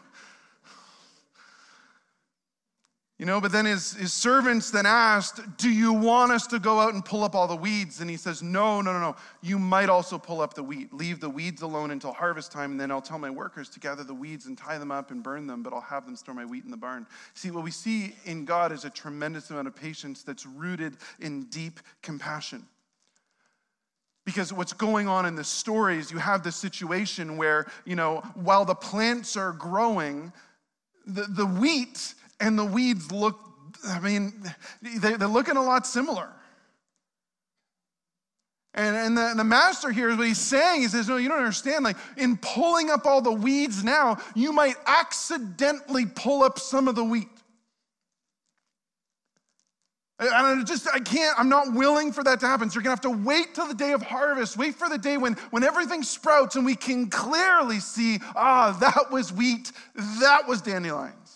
[3.19, 6.79] You know, but then his, his servants then asked, Do you want us to go
[6.79, 8.01] out and pull up all the weeds?
[8.01, 9.17] And he says, No, no, no, no.
[9.43, 10.95] You might also pull up the wheat.
[10.95, 14.05] Leave the weeds alone until harvest time, and then I'll tell my workers to gather
[14.05, 16.45] the weeds and tie them up and burn them, but I'll have them store my
[16.45, 17.09] wheat in the barn.
[17.35, 21.45] See, what we see in God is a tremendous amount of patience that's rooted in
[21.47, 22.65] deep compassion.
[24.25, 28.19] Because what's going on in the story is you have this situation where, you know,
[28.35, 30.33] while the plants are growing,
[31.07, 33.39] the, the wheat and the weeds look,
[33.85, 34.43] I mean,
[34.83, 36.29] they, are looking a lot similar.
[38.75, 40.83] And, and the, the master here is what he's saying.
[40.83, 41.85] He says, No, you don't understand.
[41.85, 46.95] Like, in pulling up all the weeds now, you might accidentally pull up some of
[46.95, 47.29] the wheat.
[50.21, 52.69] And I just, I can't, I'm not willing for that to happen.
[52.69, 55.17] So you're gonna have to wait till the day of harvest, wait for the day
[55.17, 59.71] when, when everything sprouts and we can clearly see, ah, that was wheat,
[60.21, 61.28] that was dandelions.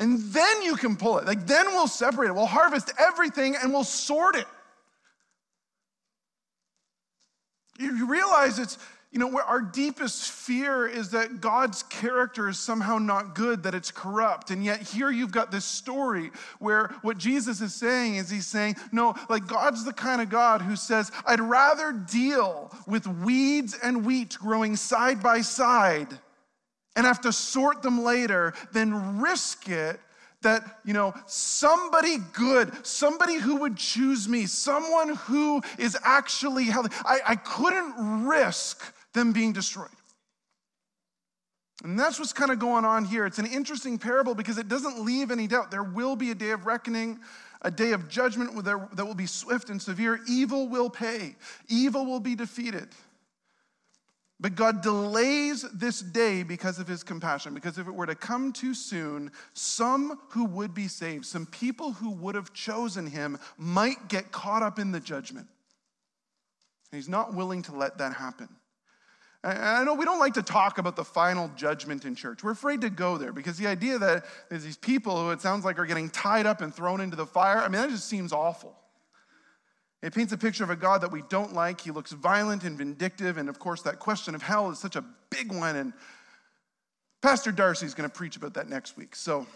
[0.00, 1.26] And then you can pull it.
[1.26, 2.34] Like, then we'll separate it.
[2.34, 4.46] We'll harvest everything and we'll sort it.
[7.78, 8.78] You realize it's,
[9.10, 13.90] you know, our deepest fear is that God's character is somehow not good, that it's
[13.90, 14.50] corrupt.
[14.50, 18.76] And yet, here you've got this story where what Jesus is saying is he's saying,
[18.92, 24.04] no, like God's the kind of God who says, I'd rather deal with weeds and
[24.06, 26.18] wheat growing side by side
[26.96, 30.00] and have to sort them later than risk it
[30.42, 36.94] that you know somebody good somebody who would choose me someone who is actually healthy.
[37.04, 39.88] I, I couldn't risk them being destroyed.
[41.82, 43.24] And that's what's kind of going on here.
[43.24, 45.70] It's an interesting parable because it doesn't leave any doubt.
[45.70, 47.20] There will be a day of reckoning
[47.62, 50.20] a day of judgment that will be swift and severe.
[50.26, 51.36] Evil will pay.
[51.68, 52.88] Evil will be defeated
[54.40, 58.52] but God delays this day because of his compassion, because if it were to come
[58.52, 64.08] too soon, some who would be saved, some people who would have chosen him, might
[64.08, 65.46] get caught up in the judgment.
[66.90, 68.48] And he's not willing to let that happen.
[69.44, 72.42] And I know we don't like to talk about the final judgment in church.
[72.42, 75.64] We're afraid to go there because the idea that there's these people who it sounds
[75.64, 78.32] like are getting tied up and thrown into the fire, I mean, that just seems
[78.32, 78.74] awful.
[80.02, 81.80] It paints a picture of a God that we don't like.
[81.80, 83.36] He looks violent and vindictive.
[83.36, 85.76] And of course, that question of hell is such a big one.
[85.76, 85.92] And
[87.20, 89.14] Pastor Darcy is going to preach about that next week.
[89.14, 89.46] So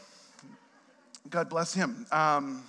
[1.31, 2.07] God bless him.
[2.13, 2.63] Um,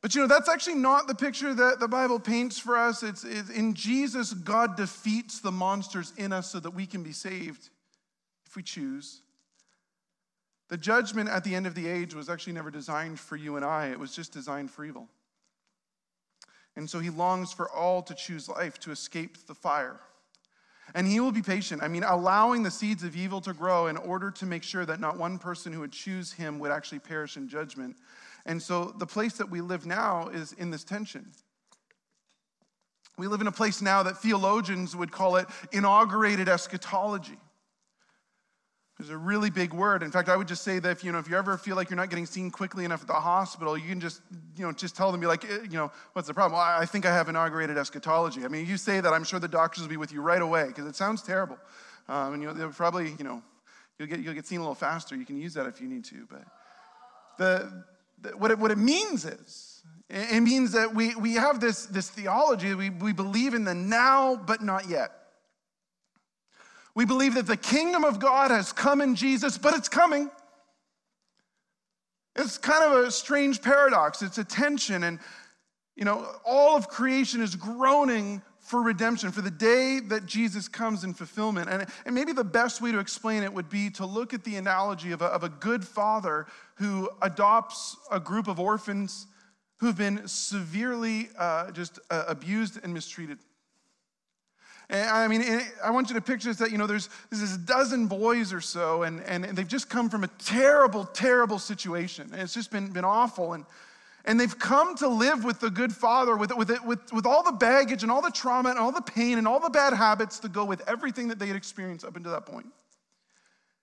[0.00, 3.02] but you know, that's actually not the picture that the Bible paints for us.
[3.02, 7.12] It's, it's, in Jesus, God defeats the monsters in us so that we can be
[7.12, 7.68] saved
[8.46, 9.20] if we choose.
[10.68, 13.64] The judgment at the end of the age was actually never designed for you and
[13.64, 15.08] I, it was just designed for evil.
[16.76, 20.00] And so he longs for all to choose life, to escape the fire.
[20.94, 21.82] And he will be patient.
[21.82, 25.00] I mean, allowing the seeds of evil to grow in order to make sure that
[25.00, 27.96] not one person who would choose him would actually perish in judgment.
[28.46, 31.30] And so the place that we live now is in this tension.
[33.18, 37.38] We live in a place now that theologians would call it inaugurated eschatology.
[39.00, 40.02] It's a really big word.
[40.02, 41.88] In fact, I would just say that if you know if you ever feel like
[41.88, 44.20] you're not getting seen quickly enough at the hospital, you can just
[44.56, 46.58] you know just tell them you're like eh, you know what's the problem?
[46.58, 48.44] Well, I think I have inaugurated eschatology.
[48.44, 50.66] I mean, you say that, I'm sure the doctors will be with you right away
[50.66, 51.58] because it sounds terrible,
[52.08, 53.42] um, and you know they'll probably you know
[53.98, 55.16] you'll get you'll get seen a little faster.
[55.16, 56.42] You can use that if you need to, but
[57.38, 57.84] the,
[58.20, 62.10] the what it what it means is it means that we we have this this
[62.10, 65.12] theology we we believe in the now but not yet.
[67.00, 70.30] We believe that the kingdom of God has come in Jesus, but it's coming.
[72.36, 74.20] It's kind of a strange paradox.
[74.20, 75.18] It's a tension, and
[75.96, 81.02] you know, all of creation is groaning for redemption, for the day that Jesus comes
[81.02, 81.70] in fulfillment.
[81.70, 84.56] And, and maybe the best way to explain it would be to look at the
[84.56, 89.26] analogy of a, of a good father who adopts a group of orphans
[89.78, 93.38] who've been severely uh, just uh, abused and mistreated.
[94.90, 97.56] And I mean, I want you to picture this that, you know, there's, there's this
[97.56, 102.28] dozen boys or so, and, and they've just come from a terrible, terrible situation.
[102.32, 103.52] And it's just been, been awful.
[103.52, 103.64] And,
[104.24, 107.44] and they've come to live with the good father, with, with, it, with, with all
[107.44, 110.40] the baggage and all the trauma and all the pain and all the bad habits
[110.40, 112.66] to go with everything that they had experienced up until that point.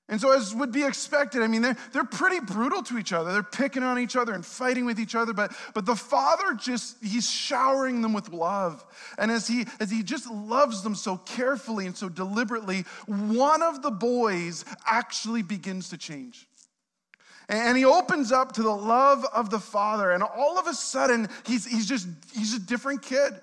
[0.09, 3.33] And so, as would be expected, I mean, they're, they're pretty brutal to each other.
[3.33, 7.03] They're picking on each other and fighting with each other, but, but the father just,
[7.03, 8.85] he's showering them with love.
[9.17, 13.81] And as he, as he just loves them so carefully and so deliberately, one of
[13.81, 16.47] the boys actually begins to change.
[17.49, 21.27] And he opens up to the love of the father, and all of a sudden,
[21.45, 23.33] he's, he's, just, he's a different kid.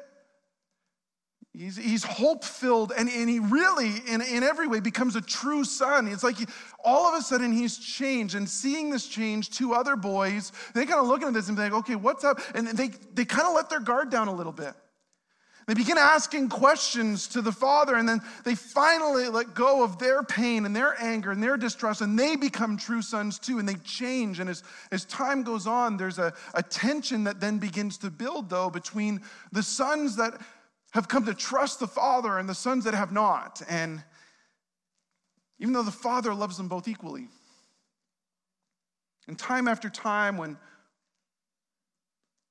[1.57, 5.63] He's, he's hope filled, and, and he really, in, in every way, becomes a true
[5.63, 6.09] son.
[6.09, 6.47] It's like he,
[6.85, 8.35] all of a sudden he's changed.
[8.35, 11.63] And seeing this change, two other boys, they kind of look at this and be
[11.63, 12.41] like, okay, what's up?
[12.57, 14.75] And they, they kind of let their guard down a little bit.
[15.69, 20.25] They begin asking questions to the father, and then they finally let go of their
[20.25, 23.77] pain and their anger and their distrust, and they become true sons too, and they
[23.77, 24.41] change.
[24.41, 28.51] And as, as time goes on, there's a, a tension that then begins to build,
[28.51, 29.21] though, between
[29.53, 30.35] the sons that
[30.95, 33.61] have come to trust the Father and the sons that have not.
[33.69, 34.03] And
[35.59, 37.29] even though the Father loves them both equally.
[39.27, 40.57] And time after time, when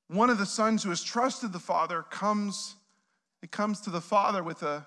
[0.10, 2.76] one of the sons who has trusted the Father comes,
[3.42, 4.86] it comes to the Father with a,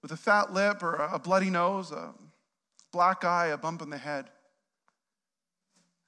[0.00, 2.14] with a fat lip or a bloody nose, a
[2.92, 4.30] black eye, a bump in the head.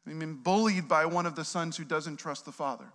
[0.06, 2.92] I mean, bullied by one of the sons who doesn't trust the Father.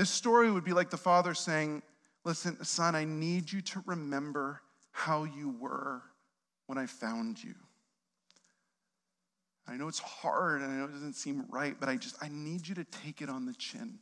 [0.00, 1.82] This story would be like the father saying,
[2.24, 6.00] Listen, son, I need you to remember how you were
[6.68, 7.54] when I found you.
[9.68, 12.28] I know it's hard and I know it doesn't seem right, but I just, I
[12.30, 13.98] need you to take it on the chin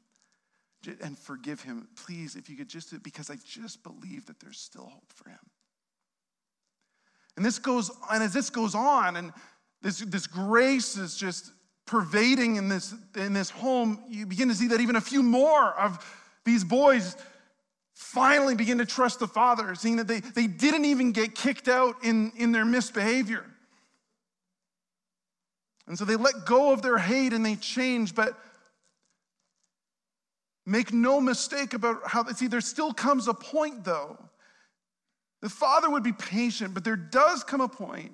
[1.02, 1.88] and forgive him.
[2.06, 5.50] Please, if you could just, because I just believe that there's still hope for him.
[7.36, 9.32] And this goes, and as this goes on, and
[9.82, 11.50] this, this grace is just
[11.88, 15.72] pervading in this, in this home, you begin to see that even a few more
[15.72, 15.98] of
[16.44, 17.16] these boys
[17.94, 21.96] finally begin to trust the Father, seeing that they, they didn't even get kicked out
[22.04, 23.44] in, in their misbehavior.
[25.86, 28.38] And so they let go of their hate and they change, but
[30.66, 34.18] make no mistake about how, see, there still comes a point though.
[35.40, 38.12] The Father would be patient, but there does come a point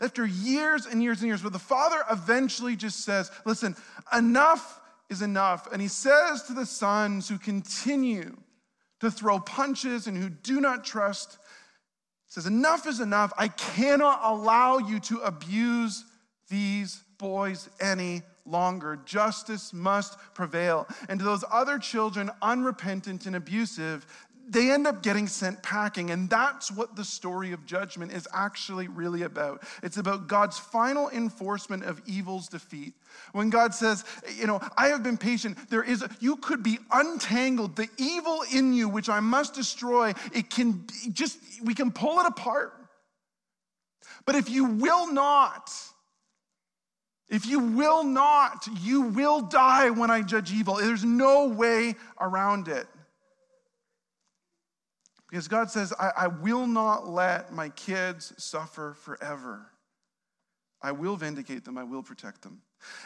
[0.00, 3.74] after years and years and years, but the father eventually just says, Listen,
[4.16, 5.70] enough is enough.
[5.72, 8.36] And he says to the sons who continue
[9.00, 11.38] to throw punches and who do not trust,
[12.28, 13.32] says, Enough is enough.
[13.38, 16.04] I cannot allow you to abuse
[16.48, 18.98] these boys any longer.
[19.04, 20.86] Justice must prevail.
[21.08, 24.06] And to those other children, unrepentant and abusive,
[24.48, 26.10] they end up getting sent packing.
[26.10, 29.62] And that's what the story of judgment is actually really about.
[29.82, 32.94] It's about God's final enforcement of evil's defeat.
[33.32, 34.04] When God says,
[34.38, 37.76] you know, I have been patient, there is, a, you could be untangled.
[37.76, 42.26] The evil in you, which I must destroy, it can just, we can pull it
[42.26, 42.72] apart.
[44.24, 45.72] But if you will not,
[47.28, 50.76] if you will not, you will die when I judge evil.
[50.76, 52.86] There's no way around it.
[55.28, 59.66] Because God says, I, I will not let my kids suffer forever.
[60.80, 62.60] I will vindicate them, I will protect them.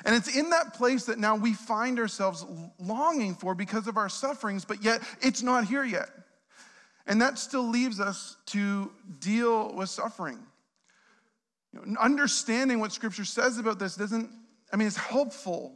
[0.05, 2.45] And it's in that place that now we find ourselves
[2.79, 6.09] longing for because of our sufferings, but yet it's not here yet.
[7.07, 10.39] And that still leaves us to deal with suffering.
[11.73, 14.31] You know, understanding what Scripture says about this doesn't,
[14.73, 15.73] I mean, it's helpful,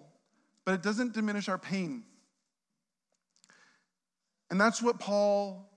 [0.64, 2.02] but it doesn't diminish our pain.
[4.50, 5.70] And that's what Paul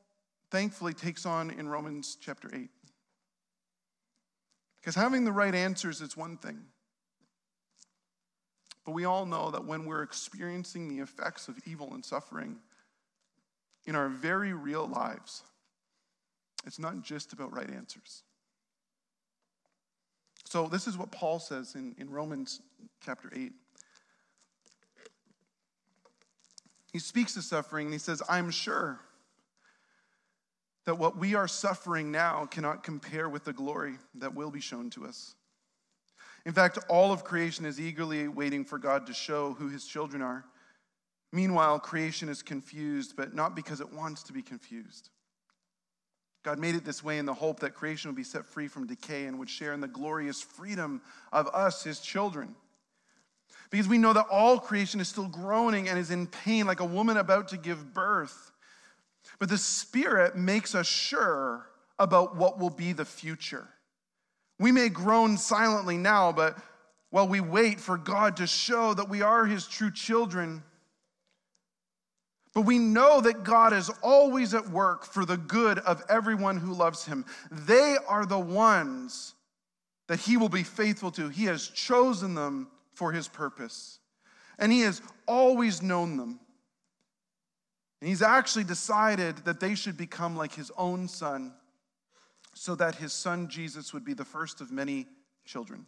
[0.52, 2.70] thankfully takes on in Romans chapter 8.
[4.80, 6.60] Because having the right answers is one thing.
[8.86, 12.58] But we all know that when we're experiencing the effects of evil and suffering
[13.86, 15.44] in our very real lives,
[16.66, 18.24] it's not just about right answers.
[20.46, 22.62] So, this is what Paul says in, in Romans
[23.04, 23.52] chapter 8.
[26.94, 29.02] He speaks of suffering and he says, I'm sure
[30.88, 34.90] that what we are suffering now cannot compare with the glory that will be shown
[34.90, 35.36] to us.
[36.46, 40.22] In fact, all of creation is eagerly waiting for God to show who his children
[40.22, 40.46] are.
[41.34, 45.10] Meanwhile, creation is confused, but not because it wants to be confused.
[46.46, 48.88] God made it this way in the hope that creation would be set free from
[48.88, 51.02] decay and would share in the glorious freedom
[51.34, 52.56] of us, his children.
[53.72, 56.86] Because we know that all creation is still groaning and is in pain, like a
[56.86, 58.54] woman about to give birth.
[59.40, 61.68] But the Spirit makes us sure
[62.00, 63.68] about what will be the future.
[64.60, 66.58] We may groan silently now, but
[67.10, 70.64] while we wait for God to show that we are His true children,
[72.54, 76.74] but we know that God is always at work for the good of everyone who
[76.74, 77.24] loves Him.
[77.52, 79.36] They are the ones
[80.08, 81.30] that He will be faithful to.
[81.30, 84.00] He has chosen them for His purpose,
[84.58, 86.40] and He has always known them.
[88.02, 91.54] And he's actually decided that they should become like his own son
[92.54, 95.08] so that his son Jesus would be the first of many
[95.46, 95.86] children.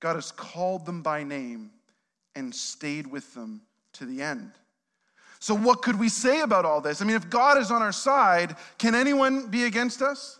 [0.00, 1.70] God has called them by name
[2.34, 3.62] and stayed with them
[3.94, 4.52] to the end.
[5.40, 7.00] So, what could we say about all this?
[7.00, 10.38] I mean, if God is on our side, can anyone be against us?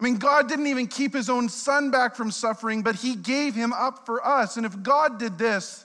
[0.00, 3.54] I mean, God didn't even keep his own son back from suffering, but he gave
[3.54, 4.56] him up for us.
[4.56, 5.84] And if God did this,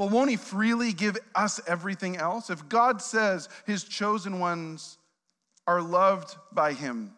[0.00, 2.48] well, won't he freely give us everything else?
[2.48, 4.96] If God says his chosen ones
[5.66, 7.12] are loved by him,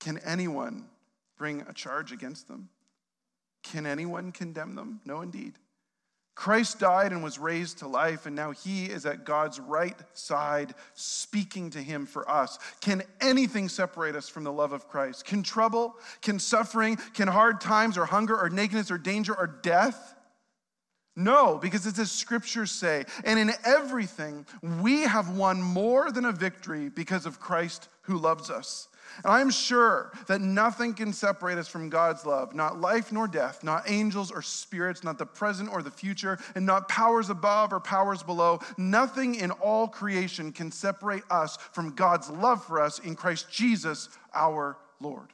[0.00, 0.84] can anyone
[1.38, 2.68] bring a charge against them?
[3.62, 5.00] Can anyone condemn them?
[5.06, 5.54] No, indeed.
[6.34, 10.74] Christ died and was raised to life, and now he is at God's right side
[10.92, 12.58] speaking to him for us.
[12.82, 15.24] Can anything separate us from the love of Christ?
[15.24, 20.16] Can trouble, can suffering, can hard times, or hunger, or nakedness, or danger, or death?
[21.20, 23.04] No, because it's as scriptures say.
[23.24, 24.46] And in everything,
[24.80, 28.88] we have won more than a victory because of Christ who loves us.
[29.22, 33.62] And I'm sure that nothing can separate us from God's love, not life nor death,
[33.62, 37.80] not angels or spirits, not the present or the future, and not powers above or
[37.80, 38.60] powers below.
[38.78, 44.08] Nothing in all creation can separate us from God's love for us in Christ Jesus
[44.32, 45.28] our Lord.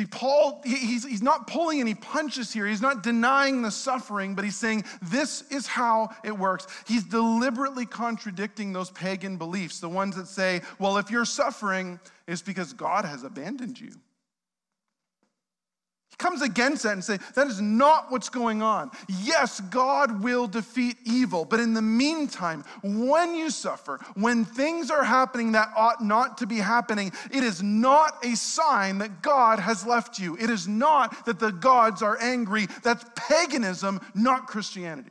[0.00, 2.66] See, Paul, he's, he's not pulling any punches here.
[2.66, 6.66] He's not denying the suffering, but he's saying this is how it works.
[6.88, 12.40] He's deliberately contradicting those pagan beliefs, the ones that say, well, if you're suffering, it's
[12.40, 13.90] because God has abandoned you
[16.18, 18.90] comes against that and say that is not what's going on.
[19.08, 25.02] Yes, God will defeat evil, but in the meantime, when you suffer, when things are
[25.02, 29.86] happening that ought not to be happening, it is not a sign that God has
[29.86, 30.36] left you.
[30.36, 32.66] It is not that the gods are angry.
[32.82, 35.10] That's paganism, not Christianity.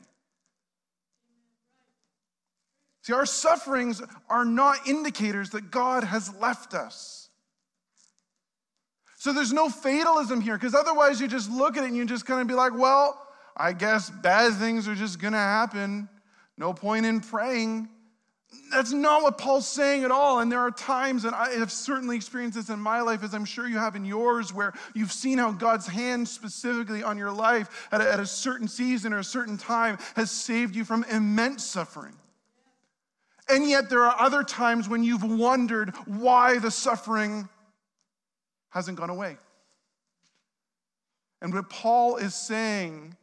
[3.02, 7.19] See, our sufferings are not indicators that God has left us.
[9.20, 12.26] So there's no fatalism here, because otherwise you just look at it and you just
[12.26, 13.22] kind of be like, well,
[13.56, 16.08] I guess bad things are just going to happen.
[16.58, 17.90] No point in praying.
[18.72, 20.40] That's not what Paul's saying at all.
[20.40, 23.44] And there are times, and I have certainly experienced this in my life, as I'm
[23.44, 27.90] sure you have in yours, where you've seen how God's hand specifically on your life
[27.92, 31.66] at a, at a certain season or a certain time has saved you from immense
[31.66, 32.16] suffering.
[33.50, 37.50] And yet, there are other times when you've wondered why the suffering
[38.70, 39.38] hasn't gone away.
[41.42, 43.16] And what Paul is saying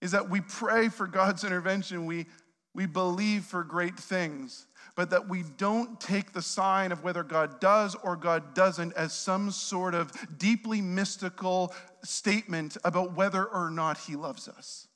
[0.00, 2.26] is that we pray for God's intervention, we,
[2.74, 4.66] we believe for great things,
[4.96, 9.12] but that we don't take the sign of whether God does or God doesn't as
[9.12, 14.88] some sort of deeply mystical statement about whether or not He loves us.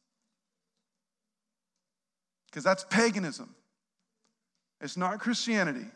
[2.47, 3.55] Because that's paganism,
[4.80, 5.87] it's not Christianity.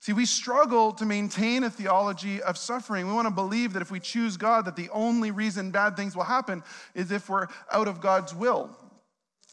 [0.00, 3.08] See, we struggle to maintain a theology of suffering.
[3.08, 6.14] We want to believe that if we choose God, that the only reason bad things
[6.14, 6.62] will happen
[6.94, 8.70] is if we're out of God's will.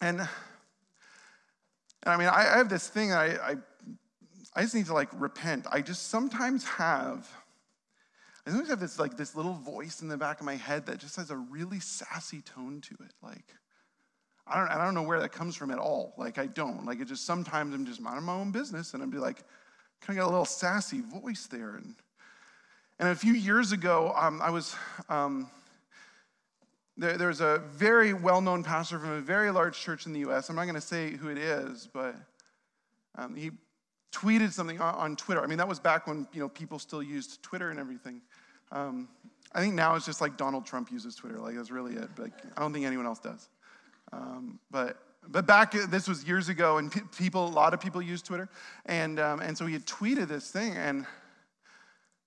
[0.02, 0.30] And, and
[2.06, 3.56] I mean, I, I have this thing I, I,
[4.56, 5.66] I just need to like repent.
[5.72, 7.28] I just sometimes have,
[8.46, 11.00] I sometimes have this like this little voice in the back of my head that
[11.00, 13.14] just has a really sassy tone to it.
[13.24, 13.56] Like,
[14.46, 16.14] I don't, I don't know where that comes from at all.
[16.18, 16.86] Like, I don't.
[16.86, 19.44] Like, it just sometimes I'm just minding my own business and I'd be like,
[20.06, 21.76] kind of got a little sassy voice there.
[21.76, 21.96] And,
[23.00, 24.76] and a few years ago, um, I was,
[25.10, 25.50] um,
[26.96, 30.20] there, there was a very well known pastor from a very large church in the
[30.30, 30.50] US.
[30.50, 32.16] I'm not going to say who it is, but
[33.18, 33.52] um, he
[34.12, 35.42] tweeted something on, on, Twitter.
[35.42, 38.22] I mean, that was back when you know, people still used Twitter and everything.
[38.72, 39.10] Um,
[39.54, 41.40] I think now it's just like Donald Trump uses Twitter.
[41.40, 42.10] Like, that's really it.
[42.16, 43.50] But I don't think anyone else does.
[44.14, 44.98] Um, but
[45.28, 48.50] but back, this was years ago, and people, a lot of people use Twitter.
[48.86, 51.06] And, um, and so he had tweeted this thing, and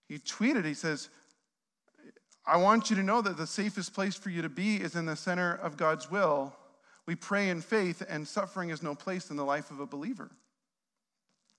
[0.09, 1.09] he tweeted, he says,
[2.47, 5.07] I want you to know that the safest place for you to be is in
[5.07, 6.55] the center of God's will.
[7.07, 10.31] We pray in faith, and suffering is no place in the life of a believer.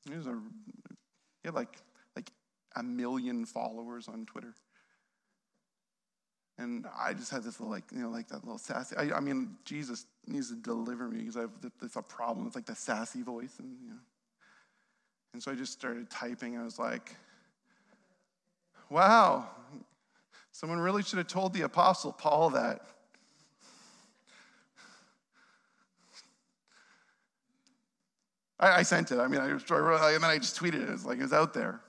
[0.10, 1.78] He, was a, he had like,
[2.16, 2.32] like
[2.76, 4.56] a million followers on Twitter.
[6.60, 8.94] And I just had this little, like, you know, like that little sassy.
[8.98, 12.48] I, I mean, Jesus needs to deliver me because I have this a problem.
[12.48, 14.00] It's like the sassy voice, and you know.
[15.34, 16.58] And so I just started typing.
[16.58, 17.16] I was like,
[18.90, 19.48] "Wow,
[20.52, 22.82] someone really should have told the apostle Paul that."
[28.60, 29.20] I, I sent it.
[29.20, 30.90] I mean, I, I and then I just tweeted it.
[30.90, 31.80] It's like it was out there.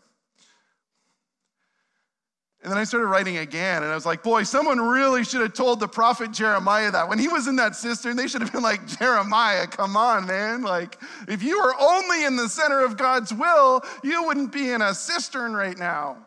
[2.63, 5.55] And then I started writing again, and I was like, boy, someone really should have
[5.55, 7.09] told the prophet Jeremiah that.
[7.09, 10.63] When he was in that cistern, they should have been like, Jeremiah, come on, man.
[10.63, 14.83] Like, if you were only in the center of God's will, you wouldn't be in
[14.83, 16.19] a cistern right now.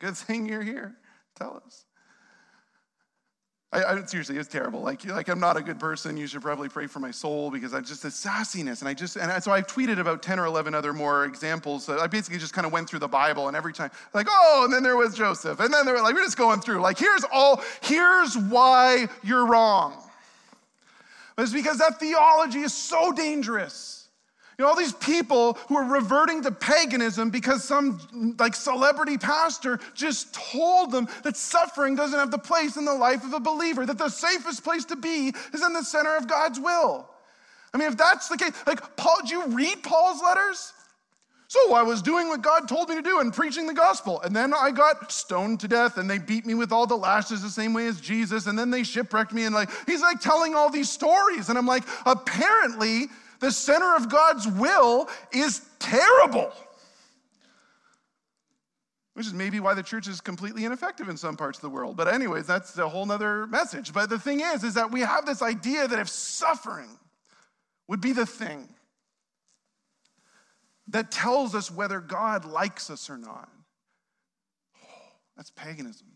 [0.00, 0.96] Good thing you're here.
[1.36, 1.84] Tell us.
[3.74, 4.82] I, I, seriously, it's terrible.
[4.82, 6.18] Like, like I'm not a good person.
[6.18, 9.16] You should probably pray for my soul because I just the sassiness, and I just
[9.16, 11.84] and so I've tweeted about ten or eleven other more examples.
[11.84, 14.62] So I basically just kind of went through the Bible, and every time like, oh,
[14.64, 16.80] and then there was Joseph, and then there were like we're just going through.
[16.80, 17.62] Like, here's all.
[17.80, 19.94] Here's why you're wrong.
[21.34, 24.01] But it's because that theology is so dangerous.
[24.62, 30.34] Know, all these people who are reverting to paganism because some like celebrity pastor just
[30.34, 33.98] told them that suffering doesn't have the place in the life of a believer, that
[33.98, 37.08] the safest place to be is in the center of God's will.
[37.74, 40.72] I mean, if that's the case, like Paul, do you read Paul's letters?
[41.48, 44.22] So I was doing what God told me to do and preaching the gospel.
[44.22, 47.42] And then I got stoned to death and they beat me with all the lashes
[47.42, 48.46] the same way as Jesus.
[48.46, 49.44] And then they shipwrecked me.
[49.44, 51.50] And like, he's like telling all these stories.
[51.50, 53.08] And I'm like, apparently
[53.42, 56.52] the center of God's will is terrible.
[59.14, 61.96] Which is maybe why the church is completely ineffective in some parts of the world.
[61.96, 63.92] But, anyways, that's a whole nother message.
[63.92, 66.88] But the thing is, is that we have this idea that if suffering
[67.88, 68.68] would be the thing
[70.86, 73.48] that tells us whether God likes us or not,
[75.36, 76.06] that's paganism.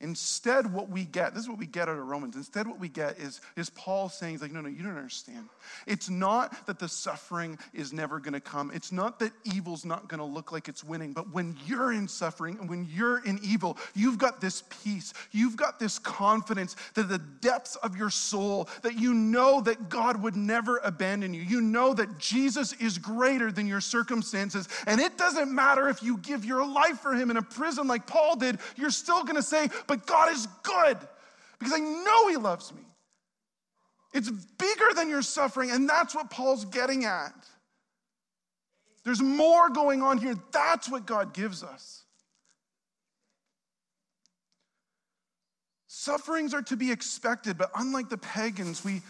[0.00, 2.36] Instead, what we get, this is what we get out of Romans.
[2.36, 5.48] Instead, what we get is, is Paul saying, he's like, no, no, you don't understand.
[5.88, 8.70] It's not that the suffering is never gonna come.
[8.72, 11.12] It's not that evil's not gonna look like it's winning.
[11.12, 15.14] But when you're in suffering and when you're in evil, you've got this peace.
[15.32, 20.22] You've got this confidence that the depths of your soul, that you know that God
[20.22, 21.42] would never abandon you.
[21.42, 24.68] You know that Jesus is greater than your circumstances.
[24.86, 28.06] And it doesn't matter if you give your life for him in a prison like
[28.06, 30.96] Paul did, you're still gonna say, but God is good
[31.58, 32.82] because I know He loves me.
[34.14, 37.34] It's bigger than your suffering, and that's what Paul's getting at.
[39.04, 40.34] There's more going on here.
[40.52, 42.04] That's what God gives us.
[45.86, 49.02] Sufferings are to be expected, but unlike the pagans, we,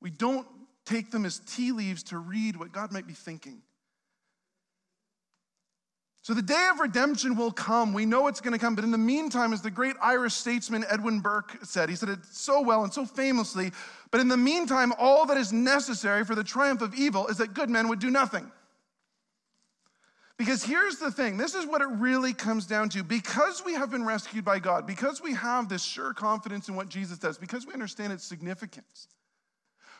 [0.00, 0.46] we don't
[0.84, 3.62] take them as tea leaves to read what God might be thinking.
[6.24, 7.92] So the day of redemption will come.
[7.92, 8.74] We know it's going to come.
[8.74, 12.20] But in the meantime, as the great Irish statesman Edmund Burke said, he said it
[12.32, 13.72] so well and so famously,
[14.10, 17.52] but in the meantime, all that is necessary for the triumph of evil is that
[17.52, 18.50] good men would do nothing.
[20.38, 23.04] Because here's the thing this is what it really comes down to.
[23.04, 26.88] Because we have been rescued by God, because we have this sure confidence in what
[26.88, 29.08] Jesus does, because we understand its significance,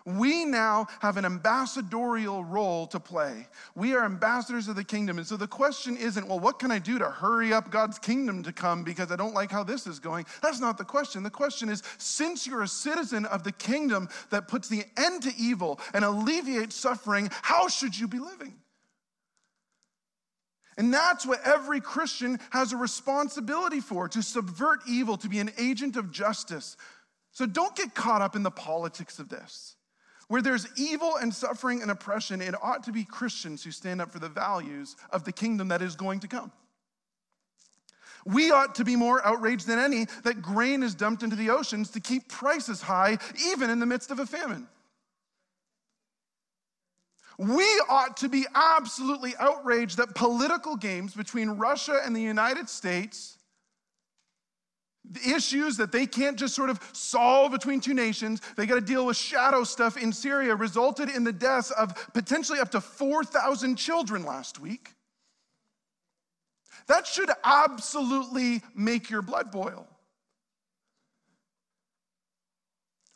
[0.06, 3.48] we now have an ambassadorial role to play.
[3.74, 5.16] We are ambassadors of the kingdom.
[5.16, 8.42] And so the question isn't, well, what can I do to hurry up God's kingdom
[8.42, 10.26] to come because I don't like how this is going?
[10.42, 11.22] That's not the question.
[11.22, 15.32] The question is, since you're a citizen of the kingdom that puts the end to
[15.38, 18.54] evil and alleviates suffering, how should you be living?
[20.76, 25.52] And that's what every Christian has a responsibility for to subvert evil, to be an
[25.56, 26.76] agent of justice.
[27.30, 29.73] So don't get caught up in the politics of this.
[30.28, 34.10] Where there's evil and suffering and oppression, it ought to be Christians who stand up
[34.10, 36.50] for the values of the kingdom that is going to come.
[38.24, 41.90] We ought to be more outraged than any that grain is dumped into the oceans
[41.90, 43.18] to keep prices high,
[43.48, 44.66] even in the midst of a famine.
[47.36, 53.38] We ought to be absolutely outraged that political games between Russia and the United States
[55.26, 58.40] issues that they can't just sort of solve between two nations.
[58.56, 62.58] They got to deal with shadow stuff in Syria, resulted in the deaths of potentially
[62.58, 64.90] up to 4,000 children last week.
[66.86, 69.86] That should absolutely make your blood boil.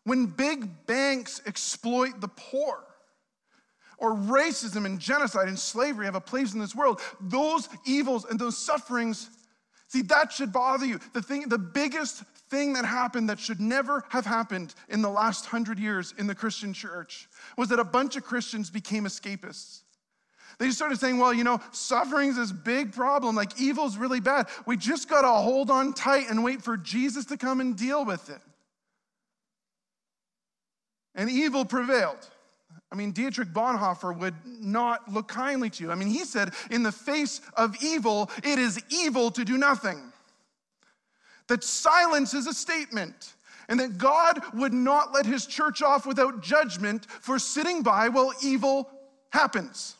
[0.04, 2.84] When big banks exploit the poor,
[3.98, 8.38] or racism and genocide and slavery have a place in this world, those evils and
[8.38, 9.28] those sufferings
[9.88, 11.00] See, that should bother you.
[11.14, 15.46] The thing, the biggest thing that happened that should never have happened in the last
[15.46, 19.80] hundred years in the Christian church was that a bunch of Christians became escapists.
[20.58, 24.48] They just started saying, well, you know, suffering's this big problem, like evil's really bad.
[24.66, 28.28] We just gotta hold on tight and wait for Jesus to come and deal with
[28.28, 28.40] it.
[31.14, 32.28] And evil prevailed.
[32.90, 35.90] I mean, Dietrich Bonhoeffer would not look kindly to you.
[35.90, 40.12] I mean, he said, in the face of evil, it is evil to do nothing.
[41.48, 43.34] That silence is a statement,
[43.68, 48.32] and that God would not let his church off without judgment for sitting by while
[48.42, 48.88] evil
[49.30, 49.94] happens.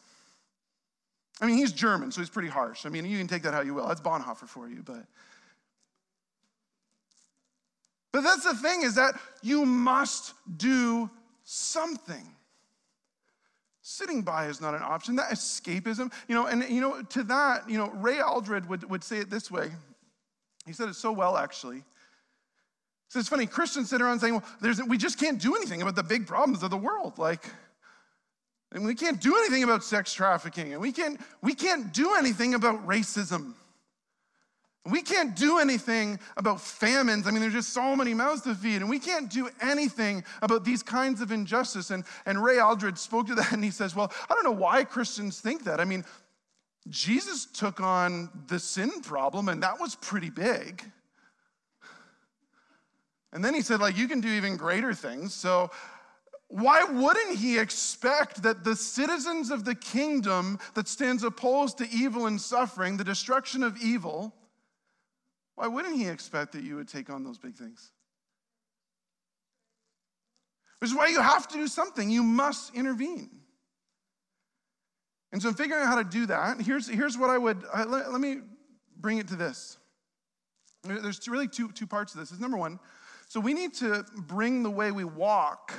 [1.41, 2.87] I mean, he's German, so he's pretty harsh.
[2.87, 3.87] I mean, you can take that how you will.
[3.87, 5.05] That's Bonhoeffer for you, but.
[8.13, 11.11] But that's the thing is that you must do
[11.45, 12.35] something.
[13.91, 15.17] Sitting by is not an option.
[15.17, 19.03] That escapism, you know, and you know, to that, you know, Ray Aldred would, would
[19.03, 19.71] say it this way.
[20.67, 21.83] He said it so well, actually.
[23.09, 25.97] So it's funny, Christians sit around saying, well, there's, we just can't do anything about
[25.97, 27.17] the big problems of the world.
[27.17, 27.47] Like,
[28.73, 32.53] and we can't do anything about sex trafficking, and we can't, we can't do anything
[32.53, 33.55] about racism.
[34.91, 37.27] We can't do anything about famines.
[37.27, 40.65] I mean, there's just so many mouths to feed, and we can't do anything about
[40.65, 41.91] these kinds of injustice.
[41.91, 44.85] And, and Ray Aldred spoke to that, and he says, Well, I don't know why
[44.85, 45.81] Christians think that.
[45.81, 46.05] I mean,
[46.89, 50.83] Jesus took on the sin problem, and that was pretty big.
[53.33, 55.35] And then he said, like, you can do even greater things.
[55.35, 55.71] So
[56.49, 62.27] why wouldn't he expect that the citizens of the kingdom that stands opposed to evil
[62.27, 64.35] and suffering, the destruction of evil,
[65.59, 67.91] why wouldn't he expect that you would take on those big things?
[70.79, 72.09] Which is why you have to do something.
[72.09, 73.29] You must intervene.
[75.33, 77.85] And so, in figuring out how to do that, here's, here's what I would uh,
[77.89, 78.37] let, let, me
[78.99, 79.79] bring it to this.
[80.85, 82.31] There's really two, two parts of this.
[82.31, 82.79] Is number one,
[83.27, 85.73] so we need to bring the way we walk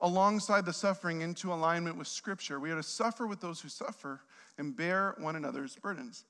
[0.00, 2.58] alongside the suffering into alignment with Scripture.
[2.58, 4.22] We are to suffer with those who suffer
[4.56, 6.24] and bear one another's burdens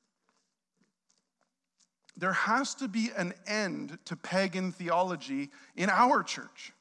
[2.17, 6.73] there has to be an end to pagan theology in our church.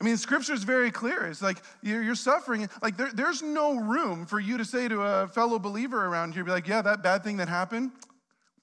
[0.00, 1.26] I mean, scripture is very clear.
[1.26, 2.68] It's like you're, you're suffering.
[2.82, 6.44] Like, there, there's no room for you to say to a fellow believer around here,
[6.44, 7.92] be like, yeah, that bad thing that happened,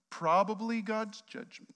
[0.09, 1.73] probably God's judgment.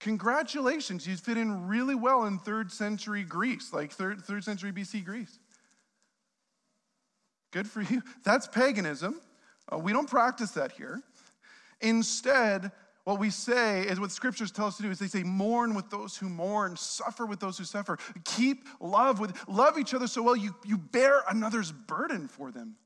[0.00, 5.04] Congratulations, you fit in really well in third century Greece, like third, third century BC
[5.04, 5.38] Greece.
[7.50, 8.02] Good for you.
[8.24, 9.20] That's paganism.
[9.72, 11.02] Uh, we don't practice that here.
[11.80, 12.72] Instead,
[13.08, 15.88] what we say is what scriptures tell us to do is they say mourn with
[15.88, 17.98] those who mourn suffer with those who suffer.
[18.24, 22.76] Keep love with love each other so well you, you bear another's burden for them.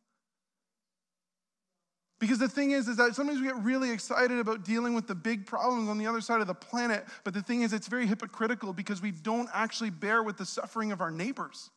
[2.20, 5.14] Because the thing is is that sometimes we get really excited about dealing with the
[5.16, 8.06] big problems on the other side of the planet but the thing is it's very
[8.06, 11.70] hypocritical because we don't actually bear with the suffering of our neighbors.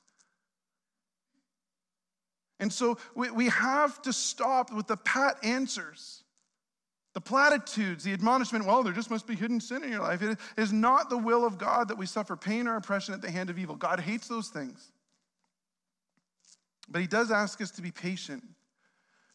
[2.59, 6.24] And so we, we have to stop with the pat answers
[7.16, 10.22] the platitudes, the admonishment, well, there just must be hidden sin in your life.
[10.22, 13.32] It is not the will of God that we suffer pain or oppression at the
[13.32, 13.78] hand of evil.
[13.78, 14.91] God hates those things.
[16.89, 18.43] But He does ask us to be patient,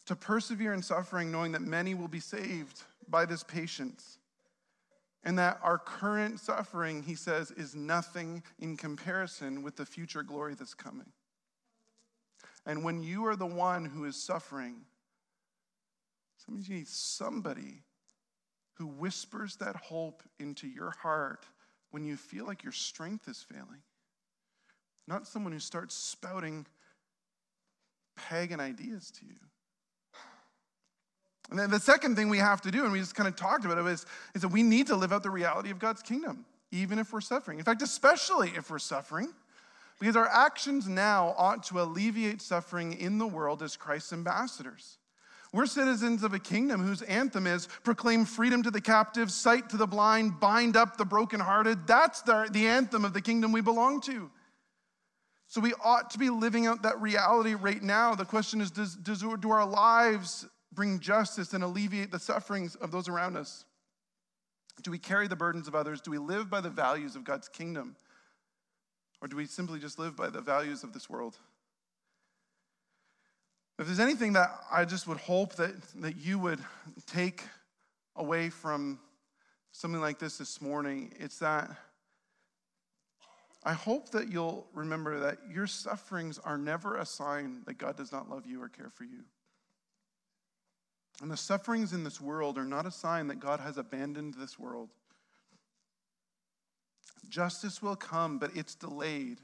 [0.05, 4.19] to persevere in suffering, knowing that many will be saved by this patience.
[5.25, 10.55] And that our current suffering, He says, is nothing in comparison with the future glory
[10.55, 11.11] that's coming.
[12.67, 14.83] And when you are the one who is suffering,
[16.45, 17.83] Sometimes you need somebody
[18.75, 21.45] who whispers that hope into your heart
[21.91, 23.83] when you feel like your strength is failing.
[25.07, 26.67] Not someone who starts spouting
[28.17, 29.37] pagan ideas to you.
[31.51, 33.65] And then the second thing we have to do, and we just kind of talked
[33.65, 36.47] about it, is, is that we need to live out the reality of God's kingdom,
[36.71, 37.59] even if we're suffering.
[37.59, 39.33] In fact, especially if we're suffering,
[39.99, 44.99] because our actions now ought to alleviate suffering in the world as Christ's ambassadors.
[45.53, 49.77] We're citizens of a kingdom whose anthem is proclaim freedom to the captives, sight to
[49.77, 51.89] the blind, bind up the brokenhearted.
[51.89, 54.31] That's the, the anthem of the kingdom we belong to.
[55.49, 58.15] So we ought to be living out that reality right now.
[58.15, 62.93] The question is does, does, do our lives bring justice and alleviate the sufferings of
[62.93, 63.65] those around us?
[64.83, 66.01] Do we carry the burdens of others?
[66.01, 67.97] Do we live by the values of God's kingdom?
[69.21, 71.37] Or do we simply just live by the values of this world?
[73.81, 75.73] If there's anything that I just would hope that,
[76.03, 76.61] that you would
[77.07, 77.43] take
[78.15, 78.99] away from
[79.73, 81.71] something like this this morning, it's that
[83.65, 88.13] I hope that you'll remember that your sufferings are never a sign that God does
[88.13, 89.25] not love you or care for you.
[91.23, 94.59] And the sufferings in this world are not a sign that God has abandoned this
[94.59, 94.91] world.
[97.31, 99.41] Justice will come, but it's delayed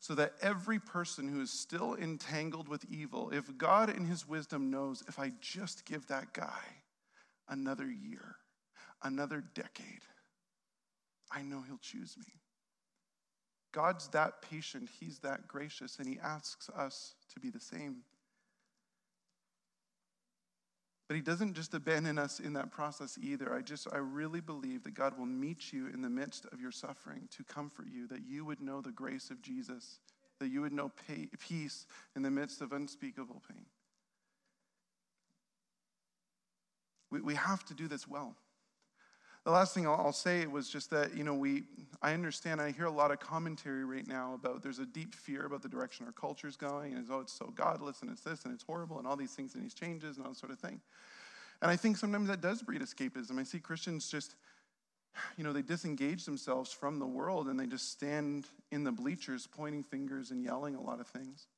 [0.00, 4.70] so that every person who is still entangled with evil, if God in his wisdom
[4.70, 6.62] knows, if I just give that guy
[7.48, 8.36] another year,
[9.02, 10.02] another decade,
[11.30, 12.32] I know he'll choose me.
[13.72, 17.98] God's that patient, he's that gracious, and he asks us to be the same.
[21.10, 23.52] But he doesn't just abandon us in that process either.
[23.52, 26.70] I just, I really believe that God will meet you in the midst of your
[26.70, 29.98] suffering to comfort you, that you would know the grace of Jesus,
[30.38, 33.66] that you would know pay, peace in the midst of unspeakable pain.
[37.10, 38.36] We, we have to do this well.
[39.50, 41.64] The last thing I'll, say was just that, you know, we,
[42.00, 45.44] I understand, I hear a lot of commentary right now about there's a deep fear
[45.44, 48.20] about the direction our culture is going, and it's, oh, it's so godless, and it's
[48.20, 50.52] this, and it's horrible, and all these things, and these changes, and all that sort
[50.52, 50.80] of thing.
[51.62, 53.40] And I think sometimes that does breed escapism.
[53.40, 54.36] I see Christians just
[55.36, 59.48] you know, they disengage themselves from the world and they just stand in the bleachers
[59.48, 61.48] pointing fingers and yelling a lot of things.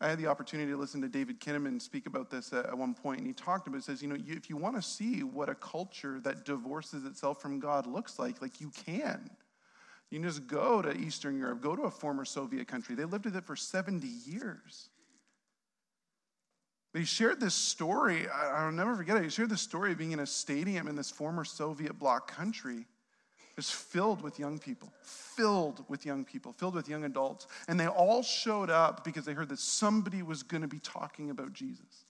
[0.00, 3.18] I had the opportunity to listen to David Kinnaman speak about this at one point,
[3.18, 3.84] and he talked about it.
[3.84, 7.58] Says, you know, if you want to see what a culture that divorces itself from
[7.58, 9.30] God looks like, like you can.
[10.10, 12.94] You can just go to Eastern Europe, go to a former Soviet country.
[12.94, 14.90] They lived with it for 70 years.
[16.92, 19.24] But he shared this story, I'll never forget it.
[19.24, 22.86] He shared this story of being in a stadium in this former Soviet bloc country.
[23.56, 27.46] It's filled with young people, filled with young people, filled with young adults.
[27.68, 31.30] And they all showed up because they heard that somebody was going to be talking
[31.30, 32.04] about Jesus.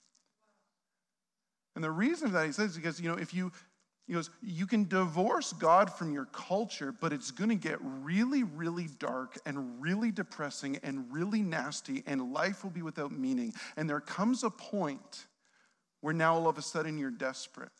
[1.75, 3.51] And the reason that he says is because, you know, if you
[4.07, 8.43] he goes, You can divorce God from your culture, but it's going to get really,
[8.43, 13.53] really dark and really depressing and really nasty, and life will be without meaning.
[13.75, 15.27] And there comes a point
[15.99, 17.71] where now all of a sudden you're desperate.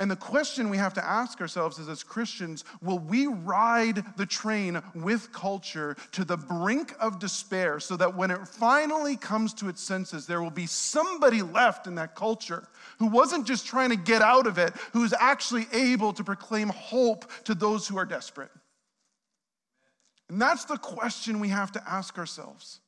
[0.00, 4.24] And the question we have to ask ourselves is as Christians, will we ride the
[4.24, 9.68] train with culture to the brink of despair so that when it finally comes to
[9.68, 12.66] its senses, there will be somebody left in that culture
[12.98, 16.70] who wasn't just trying to get out of it, who is actually able to proclaim
[16.70, 18.50] hope to those who are desperate?
[20.30, 22.80] And that's the question we have to ask ourselves.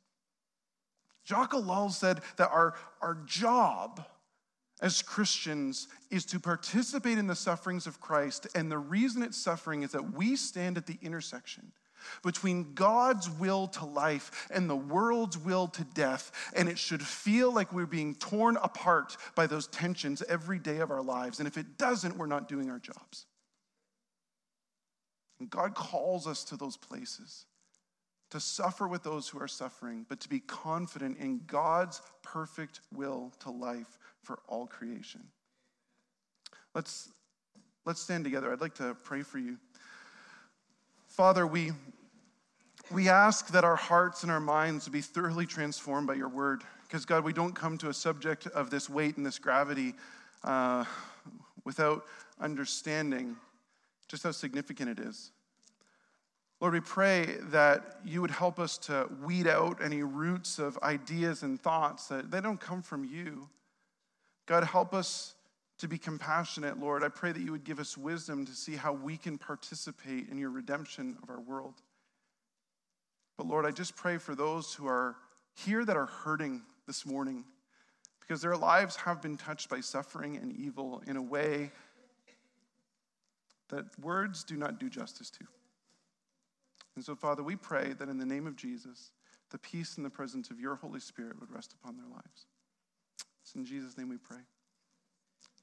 [1.26, 4.02] Jacques Ellul said that our, our job
[4.82, 8.48] as Christians is to participate in the sufferings of Christ.
[8.54, 11.72] And the reason it's suffering is that we stand at the intersection
[12.24, 16.32] between God's will to life and the world's will to death.
[16.54, 20.90] And it should feel like we're being torn apart by those tensions every day of
[20.90, 21.38] our lives.
[21.38, 23.26] And if it doesn't, we're not doing our jobs.
[25.38, 27.46] And God calls us to those places
[28.32, 33.30] to suffer with those who are suffering, but to be confident in God's perfect will
[33.40, 35.20] to life for all creation.
[36.74, 37.10] Let's,
[37.84, 38.50] let's stand together.
[38.50, 39.58] I'd like to pray for you.
[41.08, 41.72] Father, we,
[42.90, 46.62] we ask that our hearts and our minds be thoroughly transformed by your word.
[46.88, 49.92] Because, God, we don't come to a subject of this weight and this gravity
[50.42, 50.86] uh,
[51.66, 52.06] without
[52.40, 53.36] understanding
[54.08, 55.32] just how significant it is.
[56.62, 61.42] Lord, we pray that you would help us to weed out any roots of ideas
[61.42, 63.48] and thoughts that they don't come from you.
[64.46, 65.34] God, help us
[65.78, 67.02] to be compassionate, Lord.
[67.02, 70.38] I pray that you would give us wisdom to see how we can participate in
[70.38, 71.74] your redemption of our world.
[73.36, 75.16] But Lord, I just pray for those who are
[75.56, 77.44] here that are hurting this morning
[78.20, 81.72] because their lives have been touched by suffering and evil in a way
[83.70, 85.44] that words do not do justice to.
[86.96, 89.10] And so, Father, we pray that in the name of Jesus,
[89.50, 92.46] the peace and the presence of your Holy Spirit would rest upon their lives.
[93.42, 94.38] It's in Jesus' name we pray.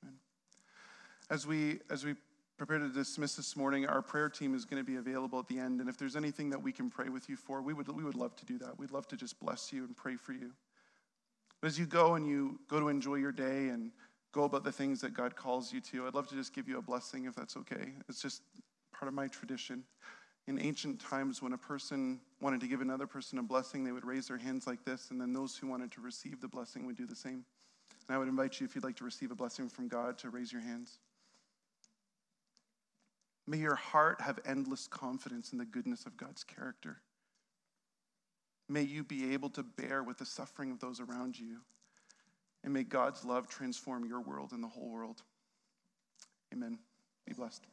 [0.04, 0.16] Amen.
[1.30, 2.16] As we as we
[2.58, 5.58] prepare to dismiss this morning, our prayer team is going to be available at the
[5.58, 5.80] end.
[5.80, 8.16] And if there's anything that we can pray with you for, we would we would
[8.16, 8.78] love to do that.
[8.78, 10.52] We'd love to just bless you and pray for you.
[11.62, 13.92] But as you go and you go to enjoy your day and
[14.32, 16.78] go about the things that God calls you to, I'd love to just give you
[16.78, 17.94] a blessing if that's okay.
[18.08, 18.44] It's just
[18.94, 19.84] part of my tradition.
[20.50, 24.04] In ancient times, when a person wanted to give another person a blessing, they would
[24.04, 26.98] raise their hands like this, and then those who wanted to receive the blessing would
[26.98, 27.46] do the same.
[28.08, 30.32] And I would invite you, if you'd like to receive a blessing from God, to
[30.32, 30.98] raise your hands.
[33.46, 36.98] May your heart have endless confidence in the goodness of God's character.
[38.68, 41.58] May you be able to bear with the suffering of those around you.
[42.64, 45.22] And may God's love transform your world and the whole world.
[46.52, 46.80] Amen.
[47.28, 47.68] Be blessed.